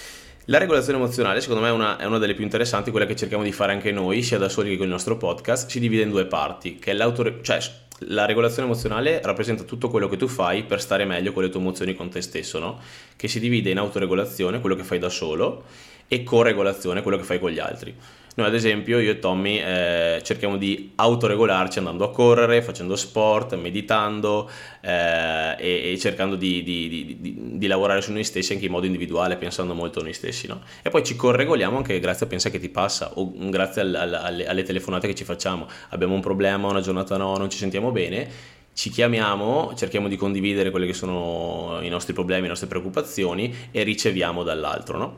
La 0.47 0.57
regolazione 0.57 0.97
emozionale, 0.97 1.39
secondo 1.39 1.61
me, 1.61 1.69
è 1.69 1.71
una, 1.71 1.97
è 1.97 2.05
una, 2.05 2.17
delle 2.17 2.33
più 2.33 2.43
interessanti, 2.43 2.91
quella 2.91 3.05
che 3.05 3.15
cerchiamo 3.15 3.43
di 3.43 3.53
fare 3.53 3.71
anche 3.71 3.93
noi, 3.93 4.21
sia 4.21 4.37
da 4.37 4.49
soli 4.49 4.71
che 4.71 4.75
con 4.75 4.87
il 4.87 4.91
nostro 4.91 5.15
podcast. 5.15 5.69
Si 5.69 5.79
divide 5.79 6.03
in 6.03 6.09
due 6.09 6.25
parti, 6.25 6.79
che 6.79 6.91
è 6.91 6.93
l'auto... 6.93 7.41
cioè 7.41 7.59
la 8.07 8.25
regolazione 8.25 8.67
emozionale 8.67 9.21
rappresenta 9.23 9.63
tutto 9.63 9.87
quello 9.87 10.09
che 10.09 10.17
tu 10.17 10.27
fai 10.27 10.63
per 10.63 10.81
stare 10.81 11.05
meglio 11.05 11.31
con 11.31 11.43
le 11.43 11.49
tue 11.49 11.61
emozioni 11.61 11.95
con 11.95 12.09
te 12.09 12.21
stesso, 12.21 12.59
no? 12.59 12.81
Che 13.15 13.29
si 13.29 13.39
divide 13.39 13.69
in 13.69 13.77
autoregolazione, 13.77 14.59
quello 14.59 14.75
che 14.75 14.83
fai 14.83 14.99
da 14.99 15.07
solo, 15.07 15.63
e 16.09 16.23
co-regolazione, 16.23 17.01
quello 17.01 17.17
che 17.17 17.23
fai 17.23 17.39
con 17.39 17.49
gli 17.49 17.59
altri. 17.59 17.95
Noi 18.35 18.47
ad 18.47 18.55
esempio, 18.55 18.99
io 18.99 19.11
e 19.11 19.19
Tommy 19.19 19.59
eh, 19.59 20.19
cerchiamo 20.23 20.57
di 20.57 20.91
autoregolarci 20.95 21.77
andando 21.77 22.03
a 22.03 22.11
correre, 22.11 22.63
facendo 22.63 22.95
sport, 22.95 23.53
meditando 23.55 24.49
eh, 24.81 25.55
e, 25.59 25.91
e, 25.91 25.97
cercando 25.99 26.35
di, 26.35 26.63
di, 26.63 26.87
di, 26.89 27.37
di, 27.57 27.67
lavorare 27.67 28.01
su 28.01 28.11
noi 28.11 28.23
stessi 28.23 28.53
anche 28.53 28.65
in 28.65 28.71
modo 28.71 28.87
individuale, 28.87 29.37
pensando 29.37 29.75
molto 29.75 29.99
a 29.99 30.03
noi 30.03 30.13
stessi. 30.13 30.47
No? 30.47 30.61
E 30.81 30.89
poi 30.89 31.03
ci 31.03 31.15
corregoliamo 31.15 31.77
anche 31.77 31.99
grazie 31.99 32.25
a 32.25 32.29
Pensa 32.29 32.49
che 32.49 32.59
ti 32.59 32.69
passa 32.69 33.11
o 33.13 33.31
grazie 33.35 33.81
al, 33.81 33.93
al, 33.93 34.13
alle, 34.15 34.47
alle 34.47 34.63
telefonate 34.63 35.05
che 35.05 35.13
ci 35.13 35.25
facciamo. 35.25 35.67
Abbiamo 35.89 36.15
un 36.15 36.21
problema, 36.21 36.67
una 36.67 36.81
giornata 36.81 37.15
no, 37.17 37.37
non 37.37 37.49
ci 37.51 37.57
sentiamo 37.57 37.91
bene 37.91 38.51
ci 38.73 38.89
chiamiamo, 38.89 39.73
cerchiamo 39.75 40.07
di 40.07 40.15
condividere 40.15 40.71
quelli 40.71 40.87
che 40.87 40.93
sono 40.93 41.77
i 41.81 41.89
nostri 41.89 42.13
problemi, 42.13 42.43
le 42.43 42.47
nostre 42.47 42.67
preoccupazioni 42.67 43.53
e 43.69 43.83
riceviamo 43.83 44.41
dall'altro, 44.41 44.97
no? 44.97 45.17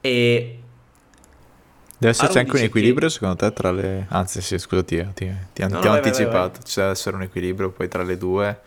E 0.00 0.58
Deve 2.00 2.12
esserci 2.12 2.38
anche 2.38 2.56
un 2.56 2.62
equilibrio 2.62 3.08
che- 3.08 3.12
secondo 3.12 3.36
te 3.36 3.52
tra 3.52 3.70
le... 3.70 4.06
Anzi 4.08 4.40
sì, 4.40 4.56
scusa, 4.58 4.82
ti, 4.82 4.96
ti- 5.14 5.30
ti- 5.52 5.62
No, 5.62 5.68
ti 5.68 5.72
no, 5.74 5.78
ho 5.78 5.80
vai, 5.80 5.82
vai, 5.82 6.00
vai, 6.00 6.08
anticipato. 6.08 6.62
Ci 6.62 6.80
deve 6.80 6.92
essere 6.92 7.16
un 7.16 7.22
equilibrio 7.22 7.70
poi 7.70 7.88
tra 7.88 8.02
le 8.02 8.16
due. 8.16 8.60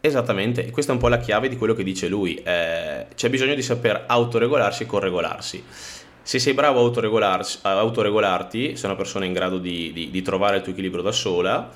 Esattamente, 0.00 0.70
questa 0.70 0.92
è 0.92 0.94
un 0.94 1.00
po' 1.00 1.08
la 1.08 1.18
chiave 1.18 1.50
di 1.50 1.58
quello 1.58 1.74
che 1.74 1.84
dice 1.84 2.08
lui. 2.08 2.36
Eh, 2.36 3.06
c'è 3.14 3.28
bisogno 3.28 3.54
di 3.54 3.60
saper 3.60 4.04
autoregolarsi 4.06 4.84
e 4.84 4.86
corregolarsi. 4.86 5.62
Se 6.22 6.38
sei 6.38 6.54
bravo 6.54 6.78
a 6.78 6.82
autoregolarsi- 6.82 7.58
a 7.62 7.72
autoregolarti, 7.80 8.76
sei 8.76 8.88
una 8.88 8.96
persona 8.98 9.26
in 9.26 9.34
grado 9.34 9.58
di, 9.58 9.92
di- 9.92 10.10
di 10.10 10.22
trovare 10.22 10.56
il 10.56 10.62
tuo 10.62 10.72
equilibrio 10.72 11.02
da 11.02 11.12
sola, 11.12 11.70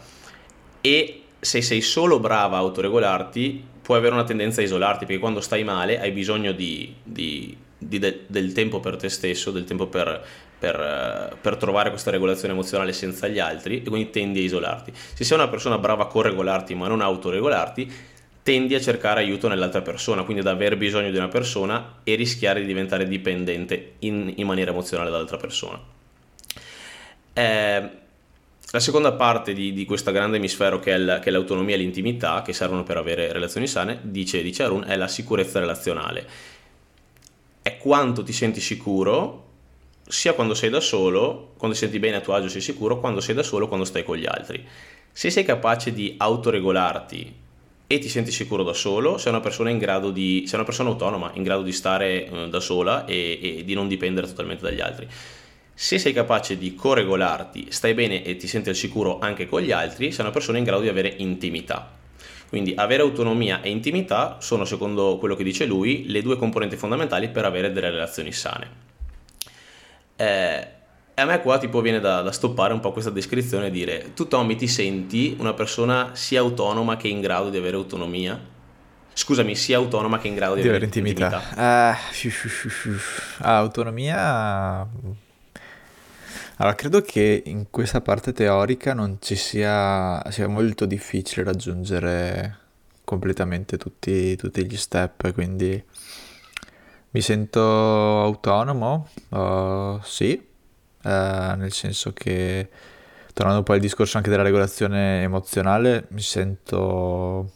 e 0.81 1.23
se 1.39 1.61
sei 1.61 1.83
solo 1.83 2.19
brava 2.19 2.57
a 2.57 2.61
autoregolarti, 2.61 3.63
puoi 3.83 3.99
avere 3.99 4.15
una 4.15 4.25
tendenza 4.25 4.63
a 4.63 4.65
isolarti, 4.65 5.05
perché 5.05 5.21
quando 5.21 5.43
stai 5.43 5.65
male 5.65 6.01
hai 6.01 6.13
bisogno 6.13 6.53
di, 6.53 6.95
di- 7.03 7.55
di 7.77 7.99
de- 7.99 8.21
del 8.27 8.53
tempo 8.55 8.81
per 8.81 8.97
te 8.97 9.11
stesso, 9.11 9.51
del 9.51 9.65
tempo 9.65 9.87
per, 9.87 10.25
per, 10.59 11.37
per 11.41 11.57
trovare 11.57 11.91
questa 11.91 12.11
regolazione 12.11 12.53
emozionale 12.53 12.93
senza 12.93 13.29
gli 13.29 13.39
altri, 13.39 13.83
e 13.83 13.89
quindi 13.89 14.11
tendi 14.11 14.41
a 14.41 14.43
isolarti. 14.43 14.93
Se 14.95 15.25
sei 15.25 15.37
una 15.37 15.49
persona 15.49 15.79
brava 15.79 16.05
a 16.05 16.07
corregolarti 16.07 16.75
ma 16.75 16.89
non 16.89 17.01
autoregolarti, 17.01 17.93
tendi 18.43 18.75
a 18.75 18.81
cercare 18.81 19.21
aiuto 19.21 19.47
nell'altra 19.47 19.83
persona, 19.83 20.23
quindi 20.23 20.41
ad 20.41 20.49
aver 20.49 20.79
bisogno 20.79 21.11
di 21.11 21.17
una 21.17 21.29
persona 21.29 21.99
e 22.03 22.15
rischiare 22.15 22.61
di 22.61 22.67
diventare 22.67 23.07
dipendente 23.07 23.97
in, 24.01 24.33
in 24.37 24.47
maniera 24.47 24.71
emozionale 24.71 25.11
dall'altra 25.11 25.37
persona. 25.37 25.79
Eh, 27.35 27.91
la 28.71 28.81
seconda 28.81 29.13
parte 29.13 29.53
di, 29.53 29.73
di 29.73 29.85
questo 29.85 30.13
grande 30.13 30.39
emisfero 30.39 30.79
che 30.79 30.93
è, 30.93 30.97
il- 30.97 31.19
che 31.23 31.29
è 31.29 31.33
l'autonomia 31.33 31.75
e 31.75 31.79
l'intimità, 31.79 32.43
che 32.43 32.53
servono 32.53 32.83
per 32.85 32.97
avere 32.97 33.33
relazioni 33.33 33.67
sane, 33.67 33.99
dice, 34.03 34.43
dice 34.43 34.63
Arun, 34.63 34.85
è 34.87 34.97
la 34.97 35.09
sicurezza 35.09 35.59
relazionale. 35.59 36.27
È 37.61 37.77
quanto 37.77 38.23
ti 38.23 38.33
senti 38.33 38.61
sicuro, 38.61 39.48
sia 40.09 40.33
quando 40.33 40.55
sei 40.55 40.71
da 40.71 40.81
solo, 40.81 41.53
quando 41.57 41.77
ti 41.77 41.83
senti 41.83 41.99
bene 41.99 42.17
a 42.17 42.21
tuo 42.21 42.35
agio 42.35 42.49
sei 42.49 42.61
sicuro, 42.61 42.99
quando 42.99 43.21
sei 43.21 43.35
da 43.35 43.43
solo, 43.43 43.69
quando 43.69 43.85
stai 43.85 44.03
con 44.03 44.17
gli 44.17 44.27
altri. 44.27 44.67
Se 45.13 45.31
sei 45.31 45.45
capace 45.45 45.93
di 45.93 46.15
autoregolarti 46.17 47.35
e 47.87 47.99
ti 47.99 48.09
senti 48.09 48.31
sicuro 48.31 48.63
da 48.63 48.73
solo, 48.73 49.19
sei 49.19 49.33
una 49.33 49.41
persona 49.41 49.71
in 49.71 49.79
grado 49.79 50.11
di, 50.11 50.45
sei 50.47 50.57
una 50.57 50.65
persona 50.65 50.91
autonoma, 50.91 51.33
in 51.35 51.43
grado 51.43 51.63
di 51.63 51.73
stare 51.73 52.27
eh, 52.27 52.49
da 52.49 52.61
sola 52.61 53.05
e, 53.05 53.39
e 53.41 53.65
di 53.65 53.75
non 53.75 53.89
dipendere 53.89 54.27
totalmente 54.27 54.63
dagli 54.63 54.81
altri. 54.81 55.07
Se 55.75 55.99
sei 55.99 56.13
capace 56.13 56.59
di 56.59 56.75
coregolarti, 56.75 57.67
stai 57.69 57.95
bene 57.95 58.25
e 58.25 58.37
ti 58.37 58.49
senti 58.49 58.69
al 58.69 58.75
sicuro 58.75 59.19
anche 59.21 59.47
con 59.47 59.61
gli 59.61 59.73
altri, 59.73 60.11
sei 60.11 60.25
una 60.25 60.33
persona 60.33 60.59
in 60.59 60.65
grado 60.65 60.83
di 60.83 60.89
avere 60.89 61.15
intimità. 61.19 61.97
Quindi 62.49 62.73
avere 62.75 63.03
autonomia 63.03 63.61
e 63.61 63.69
intimità 63.69 64.39
sono, 64.41 64.65
secondo 64.65 65.19
quello 65.19 65.37
che 65.37 65.45
dice 65.45 65.67
lui, 65.67 66.09
le 66.09 66.23
due 66.23 66.37
componenti 66.37 66.77
fondamentali 66.77 67.29
per 67.29 67.45
avere 67.45 67.73
delle 67.73 67.91
relazioni 67.91 68.33
sane. 68.33 68.88
Eh, 70.21 70.69
e 71.15 71.21
a 71.21 71.25
me 71.25 71.41
qua 71.41 71.59
tipo 71.59 71.81
viene 71.81 72.01
da, 72.01 72.23
da 72.23 72.33
stoppare 72.33 72.73
un 72.73 72.81
po' 72.81 72.91
questa 72.91 73.11
descrizione 73.11 73.67
e 73.67 73.71
dire 73.71 74.15
tu 74.15 74.27
Tommy 74.27 74.57
ti 74.57 74.67
senti 74.67 75.37
una 75.39 75.55
persona 75.55 76.11
sia 76.15 76.41
autonoma 76.41 76.97
che 76.97 77.07
in 77.07 77.21
grado 77.21 77.51
di 77.51 77.57
avere 77.57 77.77
autonomia? 77.77 78.41
Scusami, 79.13 79.55
sia 79.55 79.79
autonoma 79.79 80.19
che 80.19 80.29
in 80.29 80.35
grado 80.35 80.55
di, 80.55 80.63
Di 80.63 80.69
avere 80.69 80.85
intimità. 80.85 81.41
Fiu. 82.11 82.95
Ah, 83.39 83.59
autonomia. 83.59 84.87
Allora, 86.57 86.75
credo 86.77 87.01
che 87.03 87.43
in 87.47 87.67
questa 87.71 88.01
parte 88.01 88.33
teorica 88.33 88.95
non 88.95 89.19
ci 89.21 89.37
sia, 89.37 90.23
sia 90.31 90.49
molto 90.49 90.87
difficile 90.87 91.45
raggiungere 91.45 92.59
completamente 93.03 93.77
tutti, 93.77 94.37
tutti 94.37 94.65
gli 94.65 94.77
step, 94.77 95.33
quindi 95.33 95.83
mi 97.11 97.21
sento 97.21 97.61
autonomo, 97.61 99.09
uh, 99.31 99.99
sì, 100.03 100.47
eh, 101.03 101.55
nel 101.57 101.73
senso 101.73 102.13
che, 102.13 102.69
tornando 103.33 103.63
poi 103.63 103.77
al 103.77 103.81
discorso 103.81 104.17
anche 104.17 104.31
della 104.31 104.43
regolazione 104.43 105.23
emozionale, 105.23 106.07
mi 106.11 106.21
sento... 106.21 107.53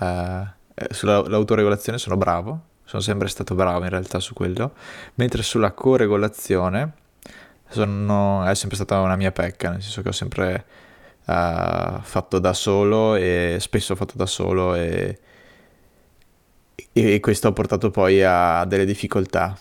eh, 0.00 0.46
eh, 0.74 0.88
sull'autoregolazione 0.92 1.98
sono 1.98 2.16
bravo, 2.16 2.60
sono 2.84 3.00
sempre 3.00 3.28
stato 3.28 3.54
bravo 3.54 3.84
in 3.84 3.90
realtà 3.90 4.20
su 4.20 4.34
quello, 4.34 4.74
mentre 5.14 5.42
sulla 5.42 5.72
coregolazione 5.72 6.92
sono, 7.68 8.44
è 8.44 8.54
sempre 8.54 8.76
stata 8.76 9.00
una 9.00 9.16
mia 9.16 9.32
pecca, 9.32 9.70
nel 9.70 9.82
senso 9.82 10.02
che 10.02 10.08
ho 10.08 10.12
sempre 10.12 10.64
fatto 11.24 12.38
da 12.38 12.52
solo 12.52 13.14
e 13.14 13.56
spesso 13.58 13.94
ho 13.94 13.96
fatto 13.96 14.12
da 14.16 14.26
solo 14.26 14.74
e, 14.74 15.18
e 16.96 17.20
questo 17.20 17.48
ha 17.48 17.52
portato 17.52 17.90
poi 17.90 18.22
a 18.22 18.64
delle 18.66 18.84
difficoltà. 18.86 19.58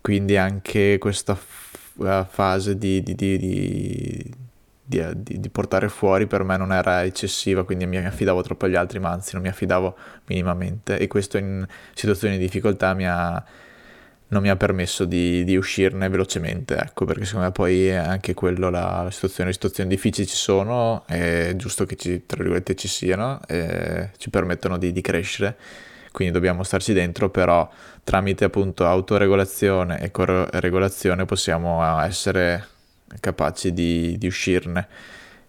Quindi 0.00 0.36
anche 0.36 0.98
questa 0.98 1.34
f- 1.34 1.78
eh, 2.04 2.26
fase 2.28 2.78
di, 2.78 3.02
di- 3.02 3.14
di- 3.14 3.36
di- 4.84 5.48
portare 5.50 5.88
fuori 5.88 6.26
per 6.26 6.44
me 6.44 6.56
non 6.56 6.72
era 6.72 7.02
eccessiva, 7.04 7.64
quindi 7.64 7.86
mi 7.86 7.96
affidavo 7.96 8.42
troppo 8.42 8.66
agli 8.66 8.76
altri, 8.76 9.00
ma 9.00 9.10
anzi 9.10 9.30
non 9.34 9.42
mi 9.42 9.48
affidavo 9.48 9.96
minimamente 10.26 10.98
e 10.98 11.08
questo 11.08 11.38
in 11.38 11.66
situazioni 11.94 12.36
di 12.38 12.44
difficoltà 12.44 12.94
mi 12.94 13.06
ha, 13.06 13.42
non 14.28 14.42
mi 14.42 14.48
ha 14.48 14.56
permesso 14.56 15.04
di, 15.04 15.42
uscirne 15.56 16.08
velocemente, 16.08 16.76
ecco, 16.76 17.04
perché 17.04 17.24
secondo 17.24 17.46
me 17.46 17.52
poi 17.52 17.92
anche 17.94 18.34
quello 18.34 18.70
la, 18.70 19.02
la 19.04 19.10
situazione, 19.10 19.48
le 19.48 19.54
situazioni 19.54 19.88
difficili 19.90 20.26
ci 20.26 20.36
sono, 20.36 21.04
è 21.06 21.52
giusto 21.56 21.84
che 21.84 21.96
ci, 21.96 22.24
tra 22.26 22.38
virgolette 22.38 22.74
ci 22.76 22.88
siano, 22.88 23.40
e 23.48 24.10
ci 24.18 24.30
permettono 24.30 24.78
di 24.78 25.00
crescere, 25.00 25.56
quindi 26.16 26.32
dobbiamo 26.32 26.62
starci 26.62 26.94
dentro, 26.94 27.28
però 27.28 27.70
tramite 28.02 28.46
appunto 28.46 28.86
autoregolazione 28.86 30.00
e 30.00 30.10
corregolazione 30.10 31.26
possiamo 31.26 32.00
essere 32.00 32.66
capaci 33.20 33.74
di, 33.74 34.16
di 34.16 34.26
uscirne. 34.26 34.88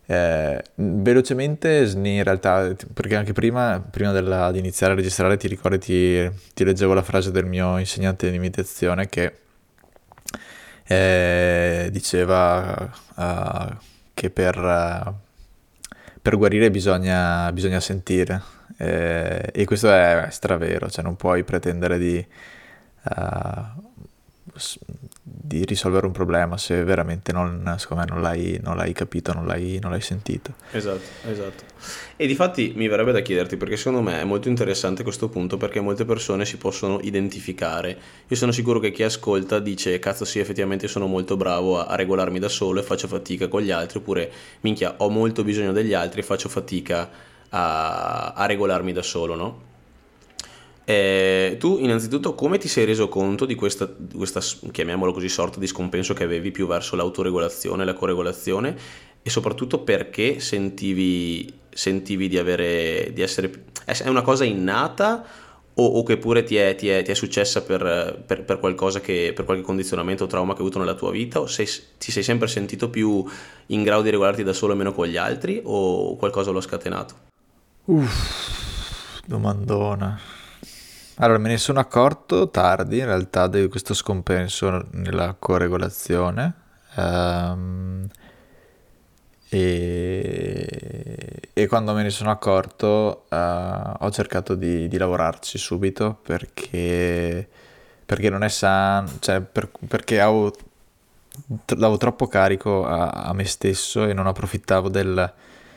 Eh, 0.05 0.61
velocemente, 0.75 1.89
in 1.95 2.21
realtà, 2.21 2.75
perché 2.93 3.15
anche 3.15 3.31
prima, 3.31 3.79
prima 3.79 4.11
della- 4.11 4.51
di 4.51 4.59
iniziare 4.59 4.91
a 4.91 4.95
registrare, 4.97 5.37
ti 5.37 5.47
ricordi, 5.47 5.79
ti, 5.79 6.29
ti 6.53 6.65
leggevo 6.65 6.93
la 6.93 7.01
frase 7.01 7.31
del 7.31 7.45
mio 7.45 7.77
insegnante 7.77 8.29
di 8.29 8.37
meditazione 8.37 9.07
che 9.07 9.35
eh, 10.83 11.87
diceva 11.93 12.91
eh, 13.17 13.77
che 14.13 14.29
per, 14.31 14.57
eh, 14.57 15.13
per 16.21 16.35
guarire 16.35 16.69
bisogna, 16.69 17.53
bisogna 17.53 17.79
sentire. 17.79 18.56
Eh, 18.75 19.49
e 19.53 19.65
questo 19.65 19.89
è 19.89 20.27
stravero, 20.29 20.89
cioè 20.89 21.03
non 21.03 21.15
puoi 21.15 21.43
pretendere 21.43 21.97
di, 21.97 22.25
s- 24.55 24.79
di 25.23 25.63
risolvere 25.63 26.05
un 26.05 26.11
problema 26.11 26.57
se 26.57 26.83
veramente 26.83 27.31
non, 27.31 27.75
secondo 27.77 28.03
me 28.03 28.09
non 28.09 28.21
l'hai, 28.21 28.59
non 28.61 28.75
l'hai 28.75 28.91
capito, 28.91 29.33
non 29.33 29.45
l'hai, 29.45 29.79
non 29.81 29.91
l'hai 29.91 30.01
sentito. 30.01 30.55
Esatto, 30.71 31.29
esatto. 31.29 31.63
E 32.17 32.27
difatti 32.27 32.73
mi 32.75 32.87
verrebbe 32.87 33.11
da 33.11 33.21
chiederti, 33.21 33.55
perché 33.55 33.77
secondo 33.77 34.01
me 34.01 34.19
è 34.19 34.23
molto 34.25 34.49
interessante 34.49 35.03
questo 35.03 35.29
punto, 35.29 35.57
perché 35.57 35.79
molte 35.79 36.05
persone 36.05 36.45
si 36.45 36.57
possono 36.57 36.99
identificare. 37.01 37.97
Io 38.27 38.35
sono 38.35 38.51
sicuro 38.51 38.79
che 38.79 38.91
chi 38.91 39.03
ascolta 39.03 39.59
dice, 39.59 39.97
cazzo 39.99 40.25
sì, 40.25 40.39
effettivamente 40.39 40.87
sono 40.87 41.07
molto 41.07 41.37
bravo 41.37 41.79
a, 41.79 41.85
a 41.85 41.95
regolarmi 41.95 42.39
da 42.39 42.49
solo 42.49 42.79
e 42.81 42.83
faccio 42.83 43.07
fatica 43.07 43.47
con 43.47 43.61
gli 43.61 43.71
altri, 43.71 43.99
oppure, 43.99 44.31
minchia, 44.61 44.95
ho 44.97 45.09
molto 45.09 45.43
bisogno 45.43 45.71
degli 45.71 45.93
altri 45.93 46.19
e 46.19 46.23
faccio 46.23 46.49
fatica 46.49 47.09
a, 47.49 48.33
a 48.33 48.45
regolarmi 48.45 48.93
da 48.93 49.01
solo, 49.01 49.35
no? 49.35 49.65
Eh, 50.89 51.57
tu 51.59 51.79
innanzitutto 51.79 52.33
come 52.33 52.57
ti 52.57 52.69
sei 52.69 52.85
reso 52.85 53.09
conto 53.09 53.45
di 53.45 53.55
questa, 53.55 53.85
di 53.97 54.15
questa, 54.15 54.39
chiamiamolo 54.71 55.11
così, 55.11 55.27
sorta 55.27 55.59
di 55.59 55.67
scompenso 55.67 56.13
che 56.13 56.23
avevi 56.23 56.51
più 56.51 56.65
verso 56.65 56.95
l'autoregolazione, 56.95 57.83
la 57.83 57.93
corregolazione 57.93 58.77
e 59.21 59.29
soprattutto 59.29 59.79
perché 59.79 60.39
sentivi, 60.39 61.51
sentivi 61.69 62.29
di 62.29 62.37
avere, 62.37 63.11
di 63.13 63.21
essere, 63.21 63.65
è 63.83 64.07
una 64.07 64.21
cosa 64.21 64.45
innata 64.45 65.25
o, 65.73 65.85
o 65.85 66.03
che 66.03 66.17
pure 66.17 66.43
ti 66.43 66.55
è, 66.55 66.73
ti 66.75 66.87
è- 66.87 67.03
ti 67.03 67.11
è 67.11 67.13
successa 67.15 67.61
per, 67.63 68.23
per- 68.25 68.43
per 68.45 68.57
qualcosa 68.59 69.01
che, 69.01 69.33
per 69.35 69.43
qualche 69.43 69.63
condizionamento 69.63 70.23
o 70.23 70.27
trauma 70.27 70.53
che 70.53 70.59
hai 70.59 70.65
avuto 70.65 70.79
nella 70.79 70.95
tua 70.95 71.11
vita 71.11 71.41
o 71.41 71.47
sei- 71.47 71.67
ti 71.97 72.11
sei 72.13 72.23
sempre 72.23 72.47
sentito 72.47 72.89
più 72.89 73.25
in 73.67 73.83
grado 73.83 74.03
di 74.03 74.09
regolarti 74.09 74.41
da 74.43 74.53
solo 74.53 74.71
e 74.71 74.75
meno 74.77 74.93
con 74.93 75.05
gli 75.07 75.17
altri 75.17 75.59
o 75.65 76.15
qualcosa 76.15 76.51
lo 76.51 76.59
ha 76.59 76.61
scatenato? 76.61 77.26
Uff, 77.87 79.21
domandona. 79.25 80.19
Allora, 81.19 81.39
me 81.39 81.49
ne 81.49 81.57
sono 81.57 81.79
accorto 81.79 82.49
tardi 82.49 82.99
in 82.99 83.05
realtà 83.05 83.47
di 83.47 83.67
questo 83.67 83.93
scompenso 83.93 84.87
nella 84.91 85.35
coregolazione. 85.39 86.53
ehm, 86.95 88.07
e, 89.49 91.39
e 91.53 91.67
quando 91.67 91.93
me 91.93 92.03
ne 92.03 92.09
sono 92.09 92.31
accorto, 92.31 93.25
eh, 93.29 93.35
ho 93.37 94.11
cercato 94.11 94.55
di, 94.55 94.87
di 94.87 94.97
lavorarci 94.97 95.57
subito 95.57 96.19
perché, 96.21 97.47
perché 98.05 98.29
non 98.29 98.43
è 98.43 98.49
sano, 98.49 99.09
cioè 99.19 99.39
per- 99.41 99.69
perché 99.87 100.19
avevo, 100.19 100.53
davo 101.65 101.97
troppo 101.97 102.27
carico 102.27 102.85
a, 102.85 103.09
a 103.09 103.33
me 103.33 103.45
stesso 103.45 104.05
e 104.05 104.13
non 104.13 104.27
approfittavo 104.27 104.89
del- 104.89 105.31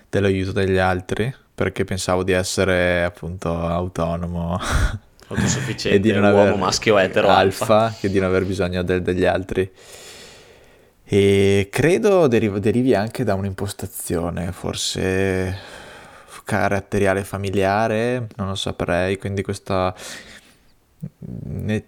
dell'aiuto 0.08 0.52
degli 0.52 0.78
altri 0.78 1.32
perché 1.60 1.84
pensavo 1.84 2.22
di 2.22 2.32
essere 2.32 3.04
appunto 3.04 3.54
autonomo 3.54 4.58
Autosufficiente, 5.28 5.98
e 5.98 6.00
di 6.00 6.10
non 6.10 6.22
uomo 6.24 6.40
aver 6.40 6.56
maschio 6.56 6.96
etero 6.96 7.28
alfa. 7.28 7.64
alfa 7.82 7.96
che 8.00 8.08
di 8.08 8.18
non 8.18 8.30
aver 8.30 8.46
bisogno 8.46 8.82
del- 8.82 9.02
degli 9.02 9.26
altri 9.26 9.70
E 11.04 11.68
credo 11.70 12.28
deriv- 12.28 12.56
derivi 12.56 12.94
anche 12.94 13.24
da 13.24 13.34
un'impostazione, 13.34 14.52
forse 14.52 15.54
caratteriale 16.44 17.24
familiare, 17.24 18.26
non 18.36 18.48
lo 18.48 18.54
saprei, 18.54 19.18
quindi 19.18 19.42
questa... 19.42 19.94
Ne... 21.18 21.84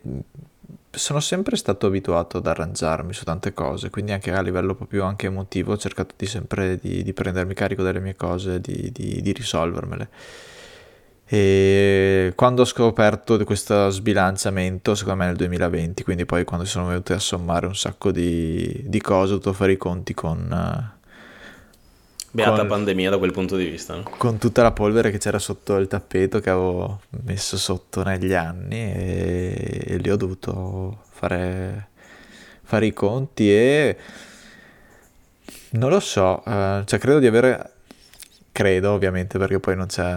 Sono 0.95 1.21
sempre 1.21 1.57
stato 1.57 1.87
abituato 1.87 2.37
ad 2.37 2.47
arrangiarmi 2.47 3.15
su 3.15 3.25
tante 3.25 3.55
cose, 3.55 3.89
quindi 3.89 4.13
anche 4.13 4.31
a 4.31 4.43
livello 4.43 4.75
proprio 4.75 5.05
anche 5.05 5.27
emotivo 5.27 5.73
ho 5.73 5.79
cercato 5.79 6.15
di 6.17 6.27
sempre 6.27 6.79
di, 6.79 7.03
di 7.03 7.13
prendermi 7.15 7.55
carico 7.55 7.83
delle 7.83 8.01
mie 8.01 8.15
cose, 8.15 8.61
di, 8.61 8.93
di, 8.93 9.23
di 9.23 9.33
risolvermele. 9.33 10.09
E 11.25 12.35
quando 12.37 12.61
ho 12.61 12.65
scoperto 12.67 13.43
questo 13.43 13.89
sbilanciamento, 13.89 14.95
secondo 14.95 15.21
me 15.21 15.27
nel 15.29 15.37
2020, 15.37 16.05
quindi 16.05 16.27
poi 16.27 16.45
quando 16.45 16.67
sono 16.67 16.89
venute 16.89 17.15
a 17.15 17.19
sommare 17.19 17.65
un 17.67 17.75
sacco 17.75 18.11
di, 18.11 18.83
di 18.85 19.01
cose, 19.01 19.33
ho 19.33 19.37
dovuto 19.37 19.55
fare 19.55 19.73
i 19.73 19.79
conti 19.79 20.13
con... 20.13 21.01
Beata 22.35 22.61
con, 22.61 22.67
pandemia 22.67 23.11
da 23.11 23.19
quel 23.19 23.31
punto 23.31 23.57
di 23.57 23.67
vista. 23.67 23.95
No? 23.95 24.05
Con 24.17 24.39
tutta 24.39 24.63
la 24.63 24.73
polvere 24.73 25.11
che 25.11 25.19
c'era 25.19 25.39
sotto 25.39 25.77
il 25.77 25.87
tappeto 25.87 26.41
che 26.41 26.49
avevo 26.49 27.01
messo 27.25 27.59
sotto 27.59 28.03
negli 28.03 28.33
anni 28.33 28.77
e, 28.77 29.85
e 29.87 29.97
lì 29.99 30.11
ho 30.11 30.17
dovuto 30.17 31.03
fare, 31.11 31.89
fare 32.63 32.87
i 32.87 32.93
conti 32.95 33.53
e 33.53 33.97
non 35.73 35.91
lo 35.91 36.01
so, 36.01 36.43
eh, 36.45 36.83
cioè 36.87 36.99
credo 36.99 37.19
di 37.19 37.27
avere, 37.27 37.73
credo 38.51 38.93
ovviamente 38.93 39.39
perché 39.39 39.61
poi 39.61 39.77
non 39.77 39.87
c'è 39.87 40.17